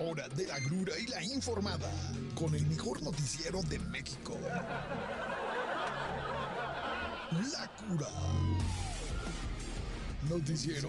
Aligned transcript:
hora 0.00 0.26
de 0.28 0.46
la 0.46 0.58
grura 0.60 0.98
y 0.98 1.06
la 1.06 1.22
informada 1.22 1.90
con 2.34 2.54
el 2.54 2.66
mejor 2.66 3.02
noticiero 3.02 3.60
de 3.62 3.78
México. 3.78 4.36
La 7.30 7.68
cura. 7.76 8.08
Noticiero 10.28 10.88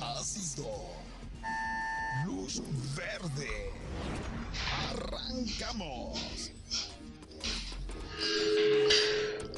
ácido. 0.00 0.66
Luz 2.24 2.62
verde. 2.94 3.72
Arrancamos. 4.90 6.52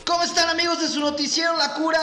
¿Cómo 0.07 0.23
están 0.23 0.49
amigos 0.49 0.81
de 0.81 0.89
su 0.89 1.01
noticiero 1.01 1.57
La 1.57 1.75
Cura? 1.75 2.01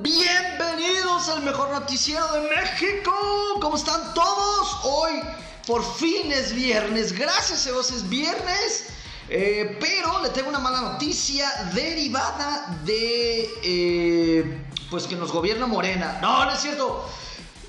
Bienvenidos 0.00 1.28
al 1.30 1.42
mejor 1.42 1.70
noticiero 1.70 2.30
de 2.32 2.50
México. 2.50 3.12
¿Cómo 3.60 3.76
están 3.76 4.14
todos? 4.14 4.78
Hoy 4.84 5.22
por 5.68 5.84
fin 5.84 6.32
es 6.32 6.54
viernes. 6.54 7.12
Gracias 7.12 7.66
a 7.66 7.70
Dios 7.72 7.90
es 7.90 8.08
viernes. 8.08 8.86
Eh, 9.28 9.76
pero 9.78 10.22
le 10.22 10.30
tengo 10.30 10.48
una 10.48 10.58
mala 10.58 10.80
noticia 10.80 11.46
derivada 11.74 12.80
de 12.86 13.50
eh, 13.62 14.64
pues 14.88 15.06
que 15.06 15.14
nos 15.14 15.30
gobierna 15.30 15.66
Morena. 15.66 16.18
No, 16.22 16.46
no 16.46 16.52
es 16.52 16.60
cierto. 16.60 17.06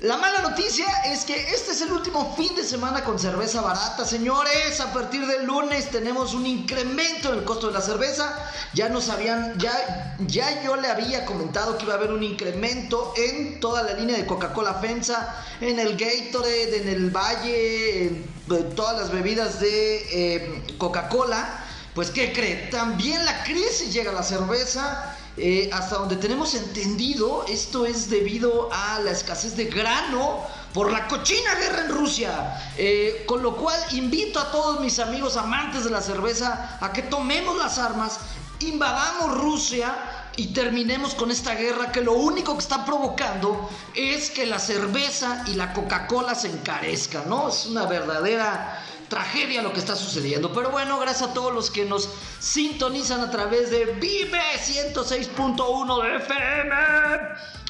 La 0.00 0.16
mala 0.16 0.40
noticia 0.40 0.86
es 1.04 1.26
que 1.26 1.38
este 1.52 1.72
es 1.72 1.82
el 1.82 1.92
último 1.92 2.34
fin 2.34 2.56
de 2.56 2.64
semana 2.64 3.04
con 3.04 3.18
cerveza 3.18 3.60
barata, 3.60 4.06
señores. 4.06 4.80
A 4.80 4.94
partir 4.94 5.26
del 5.26 5.44
lunes 5.44 5.90
tenemos 5.90 6.32
un 6.32 6.46
incremento 6.46 7.30
en 7.30 7.40
el 7.40 7.44
costo 7.44 7.66
de 7.66 7.74
la 7.74 7.82
cerveza. 7.82 8.34
Ya 8.72 8.88
nos 8.88 9.10
habían, 9.10 9.58
ya, 9.58 10.16
ya 10.20 10.62
yo 10.64 10.76
le 10.76 10.88
había 10.88 11.26
comentado 11.26 11.76
que 11.76 11.84
iba 11.84 11.92
a 11.92 11.96
haber 11.98 12.12
un 12.12 12.22
incremento 12.22 13.12
en 13.14 13.60
toda 13.60 13.82
la 13.82 13.92
línea 13.92 14.16
de 14.16 14.24
Coca-Cola 14.24 14.76
FEMSA, 14.76 15.36
en 15.60 15.78
el 15.78 15.98
Gatorade, 15.98 16.78
en 16.78 16.88
el 16.88 17.10
Valle, 17.10 18.06
en 18.06 18.74
todas 18.74 18.98
las 18.98 19.10
bebidas 19.10 19.60
de 19.60 20.06
eh, 20.12 20.62
Coca-Cola. 20.78 21.66
Pues, 21.94 22.10
¿qué 22.10 22.32
cree? 22.32 22.68
También 22.70 23.22
la 23.26 23.44
crisis 23.44 23.92
llega 23.92 24.12
a 24.12 24.14
la 24.14 24.22
cerveza. 24.22 25.14
Eh, 25.36 25.70
hasta 25.72 25.96
donde 25.96 26.16
tenemos 26.16 26.54
entendido, 26.54 27.44
esto 27.48 27.86
es 27.86 28.10
debido 28.10 28.68
a 28.72 28.98
la 29.00 29.12
escasez 29.12 29.56
de 29.56 29.66
grano 29.66 30.40
por 30.74 30.92
la 30.92 31.08
cochina 31.08 31.54
guerra 31.54 31.84
en 31.86 31.88
Rusia. 31.90 32.72
Eh, 32.76 33.24
con 33.26 33.42
lo 33.42 33.56
cual 33.56 33.78
invito 33.92 34.40
a 34.40 34.50
todos 34.50 34.80
mis 34.80 34.98
amigos 34.98 35.36
amantes 35.36 35.84
de 35.84 35.90
la 35.90 36.02
cerveza 36.02 36.78
a 36.80 36.92
que 36.92 37.02
tomemos 37.02 37.56
las 37.56 37.78
armas, 37.78 38.18
invadamos 38.60 39.38
Rusia 39.38 39.94
y 40.36 40.48
terminemos 40.48 41.14
con 41.14 41.30
esta 41.30 41.54
guerra 41.54 41.92
que 41.92 42.00
lo 42.00 42.14
único 42.14 42.54
que 42.54 42.60
está 42.60 42.84
provocando 42.84 43.68
es 43.94 44.30
que 44.30 44.46
la 44.46 44.58
cerveza 44.58 45.44
y 45.46 45.54
la 45.54 45.72
Coca-Cola 45.72 46.34
se 46.34 46.48
encarezcan, 46.48 47.28
¿no? 47.28 47.48
Es 47.48 47.66
una 47.66 47.86
verdadera 47.86 48.82
tragedia 49.10 49.60
lo 49.60 49.74
que 49.74 49.80
está 49.80 49.94
sucediendo. 49.94 50.52
Pero 50.54 50.70
bueno, 50.70 50.98
gracias 50.98 51.30
a 51.30 51.34
todos 51.34 51.52
los 51.52 51.70
que 51.70 51.84
nos 51.84 52.08
sintonizan 52.38 53.20
a 53.20 53.30
través 53.30 53.70
de 53.70 53.84
Vive 53.84 54.40
106.1 54.56 56.02
de 56.02 56.16
FM. 56.16 56.74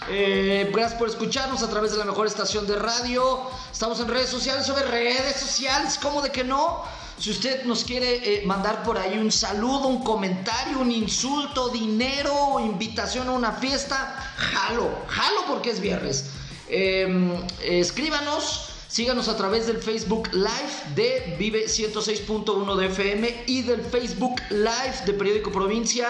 Eh, 0.09 0.71
gracias 0.73 0.99
por 0.99 1.09
escucharnos 1.09 1.63
a 1.63 1.71
través 1.71 1.93
de 1.93 1.99
la 1.99 2.05
mejor 2.05 2.27
estación 2.27 2.67
de 2.67 2.77
radio. 2.77 3.41
Estamos 3.73 3.99
en 4.01 4.09
redes 4.09 4.29
sociales, 4.29 4.67
sobre 4.67 4.85
redes 4.85 5.37
sociales, 5.37 5.99
¿cómo 6.01 6.23
de 6.23 6.31
que 6.31 6.45
no? 6.45 6.85
Si 7.19 7.31
usted 7.31 7.65
nos 7.65 7.85
quiere 7.85 8.17
eh, 8.17 8.47
mandar 8.47 8.83
por 8.83 8.99
ahí 8.99 9.19
un 9.19 9.33
saludo, 9.33 9.89
un 9.89 10.05
comentario, 10.05 10.79
un 10.79 10.93
insulto, 10.93 11.69
dinero, 11.69 12.61
invitación 12.61 13.29
a 13.29 13.33
una 13.33 13.53
fiesta, 13.53 14.15
jalo, 14.37 14.91
jalo 15.09 15.45
porque 15.49 15.71
es 15.71 15.81
viernes. 15.81 16.31
Em, 16.69 17.33
escríbanos 17.63 18.70
Síganos 18.91 19.29
a 19.29 19.37
través 19.37 19.69
del 19.69 19.81
Facebook 19.81 20.29
Live 20.33 20.95
de 20.97 21.37
Vive 21.39 21.67
106.1 21.67 22.75
de 22.75 22.87
FM 22.87 23.45
y 23.47 23.63
del 23.63 23.83
Facebook 23.83 24.43
Live 24.51 25.03
de 25.07 25.13
Periódico 25.13 25.53
Provincia. 25.53 26.09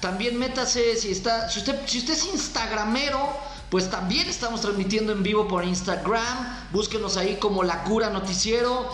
También 0.00 0.38
métase 0.38 0.94
si 0.94 1.10
está, 1.10 1.50
si 1.50 1.58
usted, 1.58 1.74
si 1.86 1.98
usted 1.98 2.12
es 2.12 2.26
instagramero, 2.26 3.18
pues 3.68 3.90
también 3.90 4.28
estamos 4.28 4.60
transmitiendo 4.60 5.10
en 5.10 5.24
vivo 5.24 5.48
por 5.48 5.64
Instagram. 5.64 6.68
Búsquenos 6.70 7.16
ahí 7.16 7.36
como 7.40 7.64
La 7.64 7.82
Cura 7.82 8.10
Noticiero. 8.10 8.88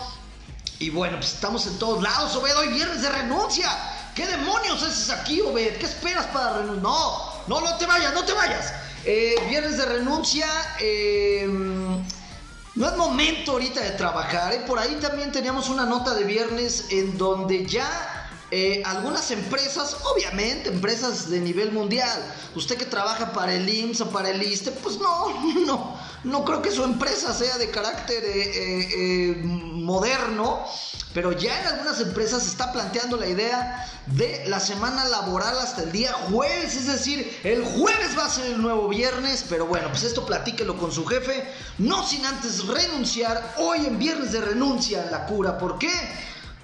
Y 0.79 0.89
bueno, 0.89 1.17
pues 1.17 1.33
estamos 1.33 1.67
en 1.67 1.77
todos 1.77 2.01
lados, 2.01 2.35
Obed. 2.37 2.57
Hoy 2.57 2.69
viernes 2.69 3.03
de 3.03 3.09
renuncia. 3.11 3.69
¿Qué 4.15 4.25
demonios 4.25 4.81
haces 4.81 5.11
aquí, 5.11 5.41
Obed? 5.41 5.77
¿Qué 5.77 5.85
esperas 5.85 6.25
para 6.27 6.57
renunciar? 6.57 6.81
No, 6.81 7.33
no, 7.45 7.61
no 7.61 7.77
te 7.77 7.85
vayas, 7.85 8.15
no 8.15 8.25
te 8.25 8.33
vayas. 8.33 8.73
Eh, 9.05 9.35
viernes 9.47 9.77
de 9.77 9.85
renuncia. 9.85 10.47
Eh, 10.79 11.47
no 12.77 12.87
es 12.87 12.95
momento 12.95 13.53
ahorita 13.53 13.81
de 13.81 13.91
trabajar. 13.91 14.53
¿eh? 14.53 14.63
Por 14.67 14.77
ahí 14.77 14.95
también 15.01 15.31
teníamos 15.31 15.67
una 15.69 15.85
nota 15.85 16.13
de 16.13 16.23
viernes 16.23 16.85
en 16.91 17.17
donde 17.17 17.65
ya 17.65 18.29
eh, 18.51 18.83
algunas 18.85 19.31
empresas, 19.31 19.97
obviamente 20.13 20.69
empresas 20.69 21.27
de 21.29 21.39
nivel 21.39 21.71
mundial, 21.71 22.17
usted 22.55 22.77
que 22.77 22.85
trabaja 22.85 23.33
para 23.33 23.55
el 23.55 23.67
IMSS 23.67 24.01
o 24.01 24.09
para 24.11 24.29
el 24.29 24.41
ISTE, 24.43 24.71
pues 24.71 24.99
no, 24.99 25.43
no, 25.65 25.99
no 26.23 26.43
creo 26.43 26.61
que 26.61 26.71
su 26.71 26.83
empresa 26.83 27.33
sea 27.33 27.57
de 27.57 27.69
carácter 27.69 28.23
eh, 28.25 29.41
moderno 29.43 30.65
pero 31.17 31.31
ya 31.31 31.59
en 31.61 31.67
algunas 31.67 31.99
empresas 31.99 32.43
se 32.43 32.49
está 32.49 32.71
planteando 32.71 33.17
la 33.17 33.25
idea 33.25 33.89
de 34.05 34.43
la 34.47 34.59
semana 34.59 35.03
laboral 35.05 35.57
hasta 35.57 35.81
el 35.81 35.91
día 35.91 36.13
jueves, 36.13 36.75
es 36.75 36.85
decir, 36.85 37.39
el 37.43 37.63
jueves 37.63 38.15
va 38.15 38.25
a 38.25 38.29
ser 38.29 38.45
el 38.45 38.61
nuevo 38.61 38.87
viernes, 38.87 39.43
pero 39.49 39.65
bueno, 39.65 39.87
pues 39.89 40.03
esto 40.03 40.27
platíquelo 40.27 40.77
con 40.77 40.91
su 40.91 41.07
jefe, 41.07 41.43
no 41.79 42.05
sin 42.05 42.23
antes 42.23 42.67
renunciar, 42.67 43.55
hoy 43.57 43.87
en 43.87 43.97
viernes 43.97 44.31
de 44.31 44.41
renuncia 44.41 45.07
a 45.07 45.11
la 45.11 45.25
cura, 45.25 45.57
¿por 45.57 45.79
qué? 45.79 45.89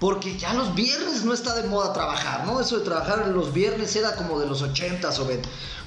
Porque 0.04 0.36
ya 0.36 0.52
los 0.52 0.74
viernes 0.74 1.24
no 1.24 1.32
está 1.32 1.54
de 1.54 1.66
moda 1.66 1.94
trabajar, 1.94 2.44
¿no? 2.44 2.60
Eso 2.60 2.78
de 2.78 2.84
trabajar 2.84 3.26
los 3.28 3.54
viernes 3.54 3.96
era 3.96 4.14
como 4.16 4.38
de 4.38 4.46
los 4.46 4.60
80, 4.60 5.08
Obed. 5.08 5.40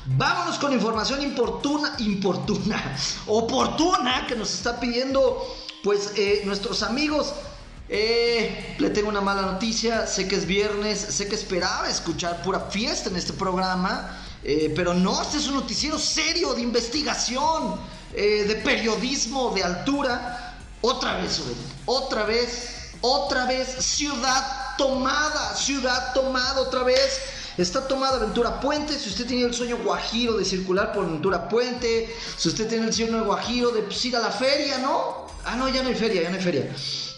Vámonos 0.07 0.57
con 0.57 0.73
información 0.73 1.21
importuna, 1.21 1.93
importuna, 1.99 2.97
oportuna 3.27 4.25
que 4.25 4.35
nos 4.35 4.55
está 4.55 4.79
pidiendo, 4.79 5.45
pues, 5.83 6.13
eh, 6.15 6.41
nuestros 6.45 6.81
amigos 6.81 7.31
eh, 7.89 8.75
le 8.79 8.89
tengo 8.89 9.09
una 9.09 9.21
mala 9.21 9.43
noticia, 9.43 10.07
sé 10.07 10.27
que 10.27 10.35
es 10.35 10.47
viernes, 10.47 10.97
sé 10.97 11.27
que 11.27 11.35
esperaba 11.35 11.87
escuchar 11.87 12.41
pura 12.41 12.61
fiesta 12.71 13.11
en 13.11 13.17
este 13.17 13.33
programa, 13.33 14.17
eh, 14.43 14.73
pero 14.75 14.95
no, 14.95 15.21
este 15.21 15.37
es 15.37 15.47
un 15.47 15.57
noticiero 15.57 15.99
serio 15.99 16.55
de 16.55 16.61
investigación, 16.63 17.75
eh, 18.15 18.45
de 18.47 18.55
periodismo 18.55 19.53
de 19.53 19.63
altura. 19.63 20.55
Otra 20.81 21.17
vez, 21.17 21.39
otra 21.85 22.23
vez, 22.23 22.76
otra 23.01 23.45
vez, 23.45 23.67
ciudad 23.79 24.75
tomada, 24.77 25.55
ciudad 25.55 26.13
tomada 26.13 26.61
otra 26.61 26.83
vez. 26.83 27.19
Está 27.57 27.87
tomada 27.87 28.19
Ventura 28.19 28.59
Puente. 28.59 28.97
Si 28.99 29.09
usted 29.09 29.25
tiene 29.25 29.45
el 29.45 29.53
sueño 29.53 29.77
guajiro 29.83 30.37
de 30.37 30.45
circular 30.45 30.93
por 30.93 31.09
Ventura 31.09 31.49
Puente, 31.49 32.15
si 32.37 32.49
usted 32.49 32.67
tiene 32.67 32.85
el 32.85 32.93
sueño 32.93 33.23
guajiro 33.23 33.71
de 33.71 33.81
pues, 33.81 34.05
ir 34.05 34.15
a 34.15 34.19
la 34.19 34.31
feria, 34.31 34.77
¿no? 34.77 35.25
Ah, 35.43 35.55
no, 35.55 35.67
ya 35.67 35.81
no 35.81 35.89
hay 35.89 35.95
feria, 35.95 36.21
ya 36.21 36.29
no 36.29 36.35
hay 36.35 36.43
feria. 36.43 36.69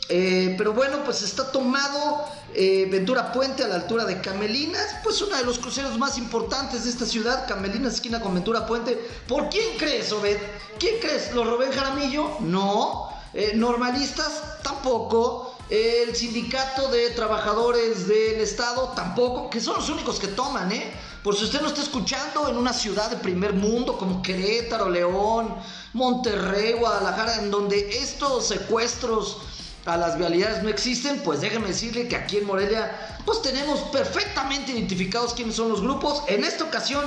Eh, 0.07 0.55
pero 0.57 0.73
bueno, 0.73 1.03
pues 1.03 1.21
está 1.21 1.51
tomado 1.51 2.25
eh, 2.55 2.87
Ventura 2.89 3.31
Puente 3.31 3.63
a 3.63 3.67
la 3.67 3.75
altura 3.75 4.05
de 4.05 4.21
Camelinas, 4.21 4.95
pues 5.03 5.21
uno 5.21 5.37
de 5.37 5.43
los 5.43 5.59
cruceros 5.59 5.97
más 5.99 6.17
importantes 6.17 6.85
de 6.85 6.89
esta 6.89 7.05
ciudad, 7.05 7.47
Camelinas, 7.47 7.95
esquina 7.95 8.19
con 8.19 8.33
Ventura 8.33 8.65
Puente. 8.65 8.95
¿Por 9.27 9.49
quién 9.49 9.77
crees, 9.77 10.11
Obed? 10.11 10.37
¿Quién 10.79 10.95
crees? 10.99 11.33
¿Lo 11.33 11.43
Rubén 11.43 11.71
Jaramillo? 11.71 12.37
No. 12.39 13.09
Eh, 13.33 13.51
¿Normalistas? 13.55 14.61
Tampoco. 14.63 15.48
El 15.69 16.15
sindicato 16.15 16.87
de 16.89 17.11
trabajadores 17.11 18.07
del 18.07 18.41
Estado? 18.41 18.91
Tampoco. 18.95 19.49
Que 19.49 19.61
son 19.61 19.75
los 19.75 19.89
únicos 19.89 20.19
que 20.19 20.27
toman, 20.27 20.71
¿eh? 20.71 20.91
Por 21.23 21.35
si 21.35 21.43
usted 21.43 21.61
no 21.61 21.67
está 21.67 21.81
escuchando 21.81 22.47
en 22.49 22.57
una 22.57 22.73
ciudad 22.73 23.09
de 23.09 23.17
primer 23.17 23.53
mundo 23.53 23.97
como 23.97 24.21
Querétaro, 24.21 24.89
León, 24.89 25.53
Monterrey, 25.93 26.73
Guadalajara, 26.73 27.35
en 27.35 27.51
donde 27.51 27.97
estos 27.97 28.47
secuestros 28.47 29.37
a 29.85 29.97
las 29.97 30.17
vialidades 30.17 30.63
no 30.63 30.69
existen, 30.69 31.19
pues 31.19 31.41
déjeme 31.41 31.67
decirle 31.67 32.07
que 32.07 32.15
aquí 32.15 32.37
en 32.37 32.45
Morelia 32.45 33.19
pues 33.25 33.41
tenemos 33.41 33.79
perfectamente 33.91 34.71
identificados 34.71 35.33
quiénes 35.33 35.55
son 35.55 35.69
los 35.69 35.81
grupos. 35.81 36.23
En 36.27 36.43
esta 36.43 36.63
ocasión 36.63 37.03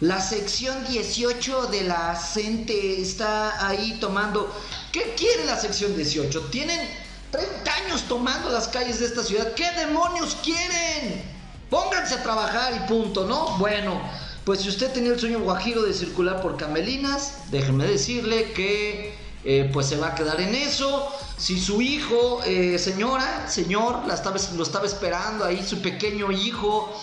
la 0.00 0.20
sección 0.20 0.84
18 0.86 1.66
de 1.66 1.84
la 1.84 2.16
CENTE 2.16 3.00
está 3.00 3.66
ahí 3.66 3.96
tomando. 4.00 4.52
¿Qué 4.92 5.14
quiere 5.16 5.44
la 5.46 5.58
sección 5.58 5.96
18? 5.96 6.48
Tienen 6.50 7.03
30 7.34 7.74
años 7.74 8.04
tomando 8.08 8.48
las 8.50 8.68
calles 8.68 9.00
de 9.00 9.06
esta 9.06 9.24
ciudad. 9.24 9.54
¿Qué 9.54 9.68
demonios 9.72 10.36
quieren? 10.42 11.22
Pónganse 11.68 12.14
a 12.14 12.22
trabajar 12.22 12.72
y 12.76 12.88
punto, 12.88 13.24
¿no? 13.24 13.58
Bueno, 13.58 14.00
pues 14.44 14.60
si 14.60 14.68
usted 14.68 14.92
tenía 14.92 15.12
el 15.12 15.18
sueño 15.18 15.40
guajiro 15.40 15.82
de 15.82 15.92
circular 15.92 16.40
por 16.40 16.56
Camelinas, 16.56 17.50
déjeme 17.50 17.86
decirle 17.86 18.52
que 18.52 19.14
eh, 19.44 19.68
pues 19.72 19.86
se 19.86 19.96
va 19.96 20.08
a 20.08 20.14
quedar 20.14 20.40
en 20.40 20.54
eso. 20.54 21.12
Si 21.36 21.58
su 21.58 21.82
hijo, 21.82 22.40
eh, 22.44 22.78
señora, 22.78 23.48
señor, 23.48 24.06
la 24.06 24.14
estaba, 24.14 24.36
lo 24.56 24.62
estaba 24.62 24.86
esperando 24.86 25.44
ahí, 25.44 25.60
su 25.66 25.82
pequeño 25.82 26.30
hijo, 26.30 26.94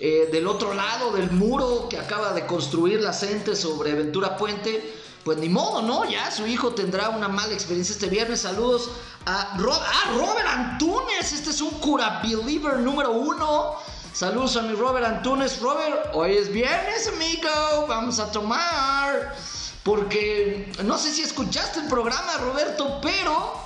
eh, 0.00 0.28
del 0.32 0.48
otro 0.48 0.74
lado 0.74 1.12
del 1.12 1.30
muro 1.30 1.88
que 1.88 1.98
acaba 1.98 2.32
de 2.32 2.44
construir 2.44 3.00
la 3.00 3.12
gente 3.12 3.54
sobre 3.54 3.94
Ventura 3.94 4.36
Puente, 4.36 4.82
pues 5.26 5.38
ni 5.38 5.48
modo, 5.48 5.82
¿no? 5.82 6.08
Ya 6.08 6.30
su 6.30 6.46
hijo 6.46 6.72
tendrá 6.72 7.08
una 7.08 7.26
mala 7.26 7.52
experiencia 7.52 7.94
este 7.94 8.06
viernes. 8.06 8.42
Saludos 8.42 8.88
a 9.24 9.40
ah, 9.40 10.12
Robert 10.16 10.46
Antunes. 10.46 11.32
Este 11.32 11.50
es 11.50 11.60
un 11.60 11.70
cura 11.80 12.20
believer 12.22 12.78
número 12.78 13.10
uno. 13.10 13.74
Saludos 14.12 14.56
a 14.56 14.62
mi 14.62 14.76
Robert 14.76 15.04
Antunes. 15.04 15.60
Robert, 15.60 16.10
hoy 16.14 16.36
es 16.36 16.48
viernes, 16.52 17.08
amigo. 17.08 17.88
Vamos 17.88 18.20
a 18.20 18.30
tomar. 18.30 19.34
Porque 19.82 20.70
no 20.84 20.96
sé 20.96 21.12
si 21.12 21.22
escuchaste 21.22 21.80
el 21.80 21.88
programa, 21.88 22.36
Roberto, 22.38 23.00
pero 23.02 23.65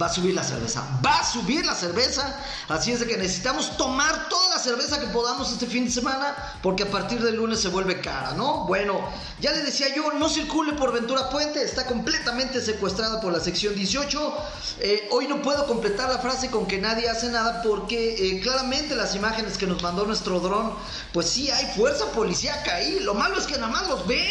va 0.00 0.06
a 0.06 0.12
subir 0.12 0.34
la 0.34 0.44
cerveza. 0.44 0.82
Va 1.04 1.20
a 1.20 1.24
subir 1.24 1.64
la 1.64 1.74
cerveza. 1.74 2.38
Así 2.68 2.92
es 2.92 3.00
de 3.00 3.06
que 3.06 3.16
necesitamos 3.16 3.76
tomar 3.76 4.28
toda 4.28 4.56
la 4.56 4.58
cerveza 4.58 5.00
que 5.00 5.06
podamos 5.06 5.50
este 5.50 5.66
fin 5.66 5.86
de 5.86 5.90
semana. 5.90 6.36
Porque 6.62 6.84
a 6.84 6.90
partir 6.90 7.22
del 7.22 7.36
lunes 7.36 7.60
se 7.60 7.68
vuelve 7.68 8.00
cara, 8.00 8.32
¿no? 8.32 8.64
Bueno, 8.66 9.00
ya 9.40 9.52
le 9.52 9.62
decía 9.62 9.94
yo, 9.94 10.12
no 10.12 10.28
circule 10.28 10.74
por 10.74 10.92
Ventura 10.92 11.30
Puente. 11.30 11.62
Está 11.62 11.86
completamente 11.86 12.60
secuestrada 12.60 13.20
por 13.20 13.32
la 13.32 13.40
sección 13.40 13.74
18. 13.74 14.34
Eh, 14.80 15.08
hoy 15.12 15.28
no 15.28 15.40
puedo 15.42 15.66
completar 15.66 16.10
la 16.10 16.18
frase 16.18 16.50
con 16.50 16.66
que 16.66 16.78
nadie 16.78 17.08
hace 17.08 17.28
nada. 17.28 17.62
Porque 17.62 18.14
eh, 18.14 18.40
claramente 18.40 18.94
las 18.94 19.14
imágenes 19.14 19.56
que 19.56 19.66
nos 19.66 19.82
mandó 19.82 20.04
nuestro 20.04 20.40
dron. 20.40 20.74
Pues 21.12 21.28
sí, 21.28 21.50
hay 21.50 21.74
fuerza 21.74 22.06
policíaca 22.12 22.76
ahí. 22.76 23.00
Lo 23.00 23.14
malo 23.14 23.38
es 23.38 23.46
que 23.46 23.54
nada 23.54 23.68
más 23.68 23.88
los 23.88 24.06
ven. 24.06 24.30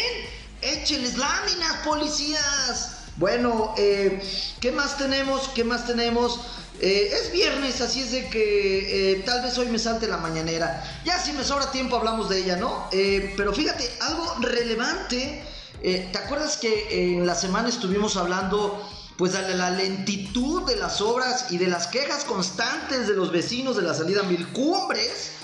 Échenles 0.62 1.18
láminas, 1.18 1.76
policías. 1.84 2.95
Bueno, 3.16 3.74
eh, 3.78 4.20
¿qué 4.60 4.72
más 4.72 4.98
tenemos? 4.98 5.48
¿Qué 5.54 5.64
más 5.64 5.86
tenemos? 5.86 6.38
Eh, 6.80 7.10
es 7.14 7.32
viernes, 7.32 7.80
así 7.80 8.00
es 8.00 8.10
de 8.10 8.28
que 8.28 9.12
eh, 9.12 9.22
tal 9.24 9.42
vez 9.42 9.56
hoy 9.56 9.68
me 9.68 9.78
salte 9.78 10.06
la 10.06 10.18
mañanera. 10.18 10.84
Ya 11.06 11.18
si 11.18 11.32
me 11.32 11.42
sobra 11.42 11.70
tiempo 11.72 11.96
hablamos 11.96 12.28
de 12.28 12.38
ella, 12.38 12.56
¿no? 12.56 12.88
pero 12.90 13.54
fíjate, 13.54 13.90
algo 14.00 14.34
relevante. 14.40 15.42
¿Te 15.80 16.18
acuerdas 16.18 16.58
que 16.58 17.14
en 17.14 17.26
la 17.26 17.34
semana 17.34 17.68
estuvimos 17.68 18.16
hablando 18.16 18.86
pues 19.16 19.32
de 19.32 19.54
la 19.54 19.70
lentitud 19.70 20.66
de 20.68 20.76
las 20.76 21.00
obras 21.00 21.46
y 21.50 21.56
de 21.56 21.68
las 21.68 21.86
quejas 21.86 22.24
constantes 22.24 23.08
de 23.08 23.14
los 23.14 23.32
vecinos 23.32 23.76
de 23.76 23.82
la 23.82 23.94
salida 23.94 24.22
Mil 24.24 24.46
Cumbres? 24.48 25.35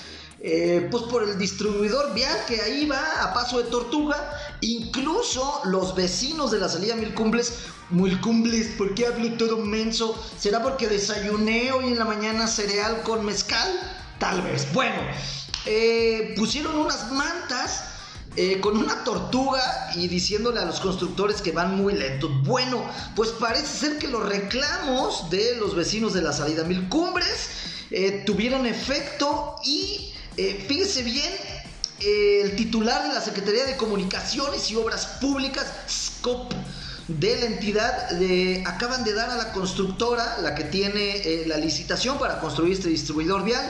Eh, 0.45 0.89
pues 0.91 1.03
por 1.03 1.23
el 1.23 1.37
distribuidor 1.37 2.13
vial 2.13 2.37
que 2.45 2.59
ahí 2.59 2.85
va 2.85 3.23
a 3.23 3.33
paso 3.33 3.59
de 3.59 3.69
tortuga. 3.69 4.57
Incluso 4.59 5.61
los 5.63 5.95
vecinos 5.95 6.51
de 6.51 6.59
la 6.59 6.67
salida 6.67 6.97
Mil 6.97 7.13
Cumbres, 7.13 7.53
Mil 7.89 8.19
Cumbres, 8.19 8.71
¿por 8.77 8.93
qué 8.93 9.07
hablo 9.07 9.37
todo 9.37 9.55
menso? 9.57 10.21
¿Será 10.37 10.61
porque 10.61 10.89
desayuné 10.89 11.71
hoy 11.71 11.85
en 11.87 11.97
la 11.97 12.03
mañana 12.03 12.47
cereal 12.47 13.03
con 13.03 13.25
mezcal? 13.25 13.71
Tal 14.19 14.41
vez. 14.41 14.67
Bueno, 14.73 14.97
eh, 15.65 16.33
pusieron 16.37 16.75
unas 16.75 17.09
mantas. 17.11 17.85
Eh, 18.35 18.59
con 18.61 18.75
una 18.77 19.03
tortuga 19.03 19.91
y 19.93 20.07
diciéndole 20.07 20.59
a 20.59 20.65
los 20.65 20.79
constructores 20.79 21.39
que 21.43 21.51
van 21.51 21.77
muy 21.77 21.93
lentos. 21.93 22.31
Bueno, 22.41 22.83
pues 23.15 23.29
parece 23.29 23.67
ser 23.67 23.99
que 23.99 24.07
los 24.07 24.27
reclamos 24.27 25.29
de 25.29 25.55
los 25.57 25.75
vecinos 25.75 26.13
de 26.13 26.23
la 26.23 26.33
salida 26.33 26.63
Mil 26.63 26.89
Cumbres 26.89 27.49
tuvieron 28.25 28.65
efecto 28.65 29.57
y 29.63 30.12
eh, 30.37 30.65
fíjese 30.67 31.03
bien, 31.03 31.31
el 31.99 32.55
titular 32.55 33.07
de 33.07 33.13
la 33.13 33.21
Secretaría 33.21 33.65
de 33.65 33.77
Comunicaciones 33.77 34.69
y 34.71 34.75
Obras 34.75 35.05
Públicas, 35.21 35.65
SCOP, 35.87 36.53
de 37.07 37.37
la 37.37 37.45
entidad, 37.47 38.09
acaban 38.65 39.03
de 39.03 39.13
dar 39.13 39.29
a 39.29 39.35
la 39.35 39.51
constructora, 39.51 40.37
la 40.41 40.55
que 40.55 40.63
tiene 40.63 41.17
eh, 41.17 41.43
la 41.47 41.57
licitación 41.57 42.17
para 42.17 42.39
construir 42.39 42.73
este 42.73 42.87
distribuidor 42.87 43.43
vial, 43.43 43.61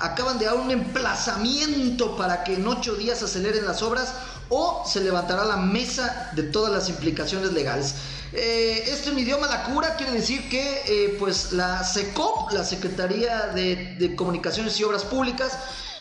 acaban 0.00 0.38
de 0.38 0.46
dar 0.46 0.54
un 0.54 0.70
emplazamiento 0.70 2.16
para 2.16 2.42
que 2.42 2.54
en 2.54 2.66
ocho 2.66 2.96
días 2.96 3.22
aceleren 3.22 3.64
las 3.64 3.82
obras 3.82 4.12
o 4.48 4.82
se 4.84 5.00
levantará 5.00 5.44
la 5.44 5.56
mesa 5.56 6.32
de 6.34 6.42
todas 6.42 6.72
las 6.72 6.88
implicaciones 6.88 7.52
legales. 7.52 7.94
Eh, 8.32 8.84
esto 8.88 9.10
en 9.10 9.20
idioma 9.20 9.46
la 9.46 9.64
cura 9.64 9.96
quiere 9.96 10.12
decir 10.12 10.48
que 10.48 11.16
pues 11.18 11.52
la 11.52 11.84
SECOP, 11.84 12.52
la 12.52 12.64
Secretaría 12.64 13.48
de 13.48 14.14
Comunicaciones 14.16 14.78
y 14.80 14.84
Obras 14.84 15.04
Públicas, 15.04 15.52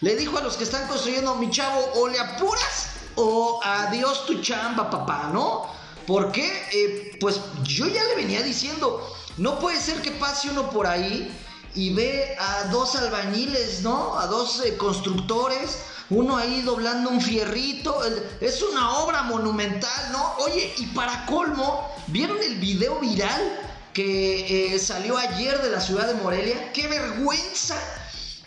le 0.02 0.16
dijo 0.16 0.38
a 0.38 0.42
los 0.42 0.56
que 0.56 0.64
están 0.64 0.88
construyendo, 0.88 1.36
mi 1.36 1.50
chavo, 1.50 1.92
o 1.96 2.08
le 2.08 2.20
apuras 2.20 2.90
o 3.16 3.60
adiós 3.64 4.26
tu 4.26 4.42
chamba, 4.42 4.90
papá, 4.90 5.30
¿no? 5.34 5.68
Porque, 6.08 6.46
eh, 6.74 7.18
pues 7.20 7.40
yo 7.64 7.86
ya 7.88 8.04
le 8.06 8.16
venía 8.16 8.42
diciendo, 8.42 9.06
no 9.38 9.60
puede 9.60 9.80
ser 9.80 10.02
que 10.02 10.12
pase 10.12 10.50
uno 10.50 10.70
por 10.70 10.88
ahí 10.88 11.30
y 11.76 11.94
ve 11.94 12.36
a 12.40 12.66
dos 12.66 12.96
albañiles, 12.96 13.82
¿no? 13.82 14.18
A 14.18 14.26
dos 14.28 14.62
eh, 14.66 14.78
constructores, 14.78 15.80
uno 16.10 16.38
ahí 16.38 16.62
doblando 16.62 17.10
un 17.10 17.22
fierrito. 17.22 18.02
Es 18.42 18.62
una 18.64 19.00
obra 19.00 19.24
monumental, 19.24 20.12
¿no? 20.12 20.36
Oye, 20.40 20.74
y 20.78 20.88
para 20.88 21.26
colmo, 21.26 21.88
¿vieron 22.08 22.38
el 22.42 22.56
video 22.56 23.00
viral 23.00 23.60
que 23.94 24.74
eh, 24.74 24.80
salió 24.80 25.18
ayer 25.18 25.62
de 25.62 25.70
la 25.70 25.82
ciudad 25.82 26.08
de 26.08 26.16
Morelia? 26.16 26.72
¡Qué 26.74 26.88
vergüenza! 26.88 27.76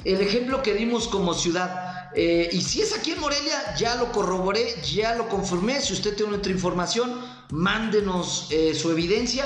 El 0.05 0.21
ejemplo 0.21 0.63
que 0.63 0.75
dimos 0.75 1.09
como 1.09 1.35
ciudad. 1.35 2.11
Eh, 2.15 2.51
y 2.53 2.61
si 2.61 2.83
es 2.83 2.95
aquí 2.95 3.13
en 3.13 3.21
Morelia, 3.21 3.75
ya 3.77 3.95
lo 3.95 4.13
corroboré, 4.13 4.75
ya 4.83 5.15
lo 5.15 5.29
confirmé. 5.29 5.81
Si 5.81 5.93
usted 5.93 6.17
tiene 6.17 6.35
otra 6.37 6.53
información, 6.53 7.21
mándenos 7.51 8.49
eh, 8.51 8.75
su 8.75 8.91
evidencia. 8.91 9.45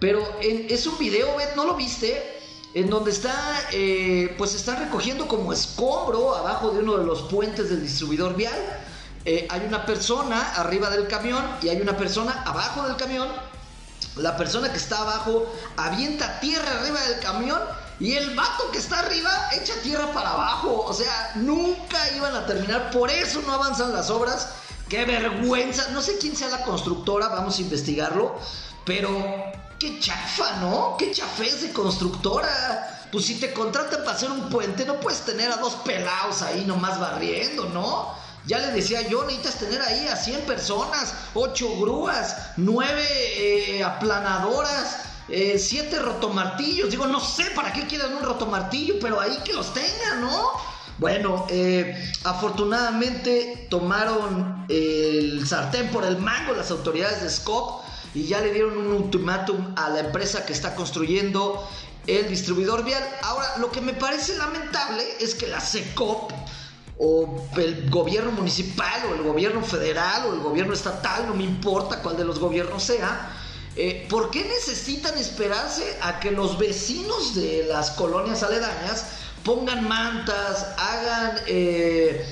Pero 0.00 0.22
es 0.40 0.86
un 0.86 0.98
video, 0.98 1.36
¿no 1.56 1.64
lo 1.64 1.74
viste? 1.74 2.22
En 2.74 2.90
donde 2.90 3.10
está, 3.10 3.34
eh, 3.72 4.34
pues 4.36 4.54
están 4.54 4.78
recogiendo 4.78 5.26
como 5.26 5.52
escombro 5.52 6.34
abajo 6.34 6.70
de 6.70 6.80
uno 6.80 6.98
de 6.98 7.06
los 7.06 7.22
puentes 7.22 7.70
del 7.70 7.82
distribuidor 7.82 8.36
vial. 8.36 8.58
hay 9.24 9.62
una 9.66 9.84
persona 9.84 10.52
arriba 10.52 10.88
del 10.90 11.08
camión 11.08 11.44
y 11.62 11.68
hay 11.68 11.80
una 11.80 11.96
persona 11.96 12.42
abajo 12.44 12.86
del 12.86 12.96
camión. 12.96 13.28
La 14.16 14.36
persona 14.36 14.70
que 14.70 14.76
está 14.76 15.00
abajo 15.00 15.50
avienta 15.76 16.38
tierra 16.40 16.80
arriba 16.80 17.00
del 17.02 17.20
camión 17.20 17.58
y 17.98 18.12
el 18.12 18.34
vato 18.34 18.70
que 18.70 18.78
está 18.78 18.98
arriba 18.98 19.30
echa 19.52 19.74
tierra 19.82 20.12
para 20.12 20.30
abajo. 20.30 20.84
O 20.86 20.92
sea, 20.92 21.32
nunca 21.36 21.98
iban 22.14 22.34
a 22.34 22.46
terminar. 22.46 22.90
Por 22.90 23.10
eso 23.10 23.40
no 23.46 23.52
avanzan 23.52 23.92
las 23.92 24.10
obras. 24.10 24.48
Qué 24.88 25.04
vergüenza. 25.04 25.88
No 25.92 26.02
sé 26.02 26.18
quién 26.18 26.36
sea 26.36 26.48
la 26.48 26.62
constructora, 26.62 27.28
vamos 27.28 27.58
a 27.58 27.62
investigarlo. 27.62 28.38
Pero 28.84 29.08
qué 29.78 29.98
chafa, 29.98 30.56
¿no? 30.60 30.96
Qué 30.98 31.10
chafez 31.10 31.62
de 31.62 31.72
constructora. 31.72 33.08
Pues 33.10 33.24
si 33.24 33.36
te 33.36 33.52
contratan 33.52 34.00
para 34.04 34.16
hacer 34.16 34.30
un 34.30 34.50
puente, 34.50 34.84
no 34.84 35.00
puedes 35.00 35.20
tener 35.20 35.50
a 35.50 35.56
dos 35.56 35.74
pelados 35.76 36.42
ahí 36.42 36.64
nomás 36.66 37.00
barriendo, 37.00 37.64
¿no? 37.70 38.14
Ya 38.46 38.58
le 38.58 38.72
decía 38.72 39.02
yo, 39.02 39.24
necesitas 39.24 39.56
tener 39.56 39.82
ahí 39.82 40.06
a 40.06 40.16
100 40.16 40.42
personas, 40.42 41.14
8 41.34 41.80
grúas, 41.80 42.36
9 42.56 43.04
eh, 43.08 43.82
aplanadoras, 43.82 44.98
eh, 45.28 45.58
siete 45.58 45.98
rotomartillos. 45.98 46.90
Digo, 46.90 47.06
no 47.06 47.20
sé 47.20 47.44
para 47.54 47.72
qué 47.72 47.86
quieren 47.86 48.14
un 48.14 48.22
rotomartillo, 48.22 48.96
pero 49.00 49.20
ahí 49.20 49.38
que 49.44 49.52
los 49.52 49.72
tengan, 49.74 50.20
¿no? 50.20 50.52
Bueno, 50.98 51.46
eh, 51.50 51.94
afortunadamente 52.24 53.66
tomaron 53.68 54.64
el 54.68 55.46
sartén 55.46 55.90
por 55.90 56.04
el 56.04 56.16
mango 56.18 56.54
las 56.54 56.70
autoridades 56.70 57.22
de 57.22 57.28
SCOP 57.28 57.82
y 58.14 58.24
ya 58.24 58.40
le 58.40 58.52
dieron 58.52 58.78
un 58.78 58.92
ultimátum 58.92 59.74
a 59.76 59.90
la 59.90 60.00
empresa 60.00 60.46
que 60.46 60.54
está 60.54 60.74
construyendo 60.74 61.68
el 62.06 62.28
distribuidor 62.28 62.82
vial. 62.82 63.02
Ahora, 63.22 63.58
lo 63.58 63.70
que 63.70 63.82
me 63.82 63.92
parece 63.92 64.36
lamentable 64.38 65.04
es 65.20 65.34
que 65.34 65.48
la 65.48 65.60
SECOP 65.60 66.32
o 66.98 67.46
el 67.58 67.90
gobierno 67.90 68.32
municipal 68.32 69.02
o 69.10 69.14
el 69.14 69.22
gobierno 69.22 69.62
federal 69.62 70.26
o 70.26 70.32
el 70.32 70.40
gobierno 70.40 70.72
estatal, 70.72 71.26
no 71.26 71.34
me 71.34 71.44
importa 71.44 72.00
cuál 72.00 72.16
de 72.16 72.24
los 72.24 72.38
gobiernos 72.38 72.82
sea, 72.82 73.32
eh, 73.76 74.06
¿Por 74.08 74.30
qué 74.30 74.42
necesitan 74.44 75.18
esperarse 75.18 75.98
a 76.00 76.18
que 76.18 76.30
los 76.30 76.58
vecinos 76.58 77.34
de 77.34 77.66
las 77.68 77.90
colonias 77.90 78.42
aledañas 78.42 79.04
pongan 79.44 79.86
mantas, 79.86 80.66
hagan, 80.78 81.40
eh, 81.46 82.26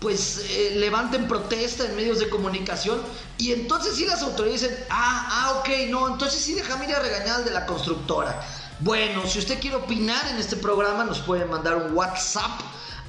pues 0.00 0.44
eh, 0.50 0.72
levanten 0.76 1.26
protesta 1.26 1.86
en 1.86 1.96
medios 1.96 2.18
de 2.18 2.28
comunicación 2.28 3.00
y 3.38 3.52
entonces 3.52 3.96
sí 3.96 4.04
las 4.04 4.22
autoridades 4.22 4.60
dicen, 4.60 4.84
ah, 4.90 5.28
ah, 5.30 5.60
ok, 5.60 5.88
no, 5.88 6.08
entonces 6.08 6.40
sí 6.40 6.52
déjame 6.52 6.88
ir 6.88 6.94
a 6.94 7.00
regañar 7.00 7.36
al 7.36 7.44
de 7.46 7.50
la 7.50 7.64
constructora. 7.64 8.40
Bueno, 8.80 9.26
si 9.26 9.38
usted 9.38 9.58
quiere 9.58 9.76
opinar 9.76 10.26
en 10.28 10.36
este 10.36 10.56
programa, 10.56 11.04
nos 11.04 11.20
puede 11.20 11.46
mandar 11.46 11.76
un 11.76 11.96
WhatsApp 11.96 12.60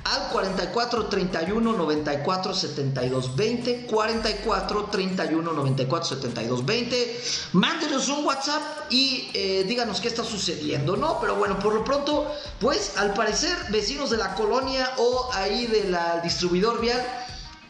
al 0.05 0.29
44 0.29 1.07
31 1.07 1.74
94 1.74 2.53
72 2.53 3.35
20 3.35 3.85
44 3.88 4.83
31 4.85 5.53
94 5.53 6.09
72 6.09 6.65
20 6.65 7.21
mándenos 7.53 8.07
un 8.09 8.24
WhatsApp 8.24 8.62
y 8.91 9.29
eh, 9.33 9.65
díganos 9.67 10.00
qué 10.00 10.07
está 10.07 10.24
sucediendo 10.24 10.95
no 10.95 11.19
pero 11.19 11.35
bueno 11.35 11.57
por 11.57 11.74
lo 11.74 11.83
pronto 11.83 12.31
pues 12.59 12.97
al 12.97 13.13
parecer 13.15 13.57
vecinos 13.71 14.12
de 14.12 14.17
la 14.17 14.35
colonia 14.35 14.91
o 14.97 15.29
ahí 15.33 15.65
del 15.65 15.97
distribuidor 16.21 16.79
vial 16.79 17.03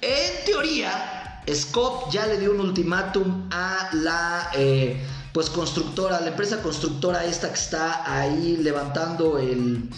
en 0.01 0.45
teoría 0.45 1.41
Scott 1.53 2.11
ya 2.11 2.25
le 2.25 2.37
dio 2.37 2.51
un 2.51 2.59
ultimátum 2.59 3.47
a 3.49 3.89
la 3.93 4.51
eh, 4.55 5.01
pues 5.31 5.49
constructora 5.49 6.19
la 6.19 6.27
empresa 6.27 6.61
constructora 6.61 7.23
esta 7.23 7.47
que 7.47 7.59
está 7.59 8.19
ahí 8.19 8.57
levantando 8.57 9.37
el 9.37 9.89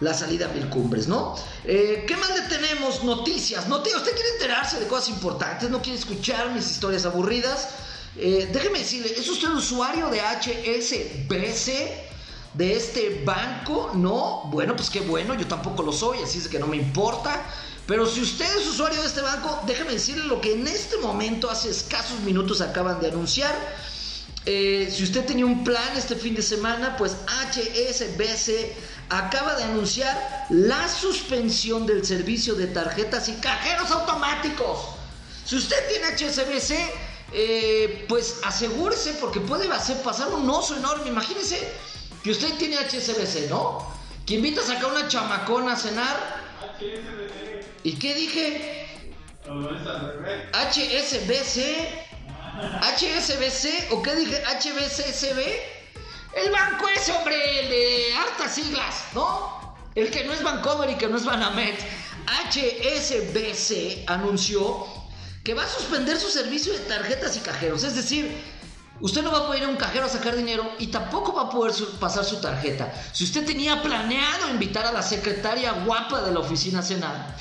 la 0.00 0.14
salida 0.14 0.46
a 0.46 0.48
Mil 0.50 0.68
Cumbres, 0.68 1.08
¿no? 1.08 1.34
Eh, 1.64 2.04
¿Qué 2.06 2.16
más 2.16 2.30
le 2.30 2.42
tenemos? 2.42 3.02
Noticias. 3.02 3.68
Noticias. 3.68 4.02
¿Usted 4.02 4.14
quiere 4.14 4.30
enterarse 4.30 4.78
de 4.78 4.86
cosas 4.86 5.08
importantes? 5.10 5.68
¿No 5.70 5.82
quiere 5.82 5.98
escuchar 5.98 6.52
mis 6.52 6.70
historias 6.70 7.04
aburridas? 7.04 7.68
Eh, 8.16 8.48
déjeme 8.52 8.80
decirle, 8.80 9.12
¿es 9.16 9.28
usted 9.28 9.48
usuario 9.48 10.08
de 10.08 10.20
HSBC? 10.20 12.08
De 12.54 12.74
este 12.74 13.22
banco, 13.24 13.90
¿no? 13.94 14.44
Bueno, 14.46 14.74
pues 14.74 14.90
qué 14.90 15.00
bueno, 15.00 15.34
yo 15.34 15.46
tampoco 15.46 15.82
lo 15.82 15.92
soy, 15.92 16.18
así 16.24 16.38
es 16.38 16.48
que 16.48 16.58
no 16.58 16.66
me 16.66 16.76
importa. 16.76 17.44
Pero 17.86 18.06
si 18.06 18.20
usted 18.20 18.46
es 18.56 18.66
usuario 18.66 19.00
de 19.00 19.06
este 19.06 19.20
banco, 19.20 19.60
déjeme 19.66 19.92
decirle 19.92 20.24
lo 20.24 20.40
que 20.40 20.54
en 20.54 20.66
este 20.66 20.96
momento, 20.98 21.50
hace 21.50 21.70
escasos 21.70 22.20
minutos, 22.20 22.60
acaban 22.60 23.00
de 23.00 23.08
anunciar. 23.08 23.54
Eh, 24.50 24.88
si 24.90 25.04
usted 25.04 25.26
tenía 25.26 25.44
un 25.44 25.62
plan 25.62 25.94
este 25.94 26.16
fin 26.16 26.34
de 26.34 26.40
semana, 26.40 26.96
pues 26.96 27.14
HSBC 27.52 28.72
acaba 29.10 29.54
de 29.56 29.64
anunciar 29.64 30.46
la 30.48 30.88
suspensión 30.88 31.84
del 31.84 32.02
servicio 32.02 32.54
de 32.54 32.68
tarjetas 32.68 33.28
y 33.28 33.34
cajeros 33.34 33.90
automáticos. 33.90 34.78
Si 35.44 35.54
usted 35.54 35.76
tiene 35.90 36.06
HSBC, 36.16 36.76
eh, 37.34 38.06
pues 38.08 38.40
asegúrese 38.42 39.12
porque 39.20 39.38
puede 39.40 39.70
hacer 39.70 40.00
pasar 40.00 40.28
un 40.28 40.48
oso 40.48 40.78
enorme. 40.78 41.10
Imagínese 41.10 41.70
que 42.24 42.30
usted 42.30 42.54
tiene 42.54 42.78
HSBC, 42.78 43.50
¿no? 43.50 43.86
Que 44.24 44.36
invita 44.36 44.62
a 44.62 44.64
sacar 44.64 44.86
una 44.86 45.08
chamacona 45.08 45.74
a 45.74 45.76
cenar. 45.76 46.16
¿Y 47.82 47.92
qué 47.96 48.14
dije? 48.14 48.88
HSBC. 50.54 52.07
HSBC 52.58 53.92
o 53.92 54.02
qué 54.02 54.14
dije? 54.16 54.42
HBCCB. 54.44 55.38
El 56.34 56.52
banco 56.52 56.88
ese, 56.88 57.12
hombre, 57.12 57.36
de 57.36 58.14
hartas 58.14 58.54
siglas, 58.54 59.04
¿no? 59.14 59.76
El 59.94 60.10
que 60.10 60.24
no 60.24 60.32
es 60.32 60.42
Bancover 60.42 60.90
y 60.90 60.96
que 60.96 61.08
no 61.08 61.16
es 61.16 61.24
Banamet. 61.24 61.78
HSBC 62.50 64.04
anunció 64.06 64.86
que 65.42 65.54
va 65.54 65.64
a 65.64 65.68
suspender 65.68 66.18
su 66.18 66.28
servicio 66.28 66.72
de 66.72 66.80
tarjetas 66.80 67.36
y 67.36 67.40
cajeros. 67.40 67.82
Es 67.82 67.94
decir, 67.94 68.30
usted 69.00 69.22
no 69.22 69.32
va 69.32 69.38
a 69.38 69.46
poder 69.46 69.62
ir 69.62 69.68
a 69.68 69.70
un 69.70 69.76
cajero 69.76 70.04
a 70.04 70.08
sacar 70.08 70.36
dinero 70.36 70.70
y 70.78 70.88
tampoco 70.88 71.32
va 71.32 71.42
a 71.42 71.50
poder 71.50 71.74
pasar 71.98 72.24
su 72.24 72.40
tarjeta. 72.40 72.92
Si 73.12 73.24
usted 73.24 73.46
tenía 73.46 73.82
planeado 73.82 74.50
invitar 74.50 74.84
a 74.84 74.92
la 74.92 75.02
secretaria 75.02 75.72
guapa 75.72 76.20
de 76.20 76.32
la 76.32 76.40
oficina 76.40 76.80
a 76.80 76.82
cenar, 76.82 77.36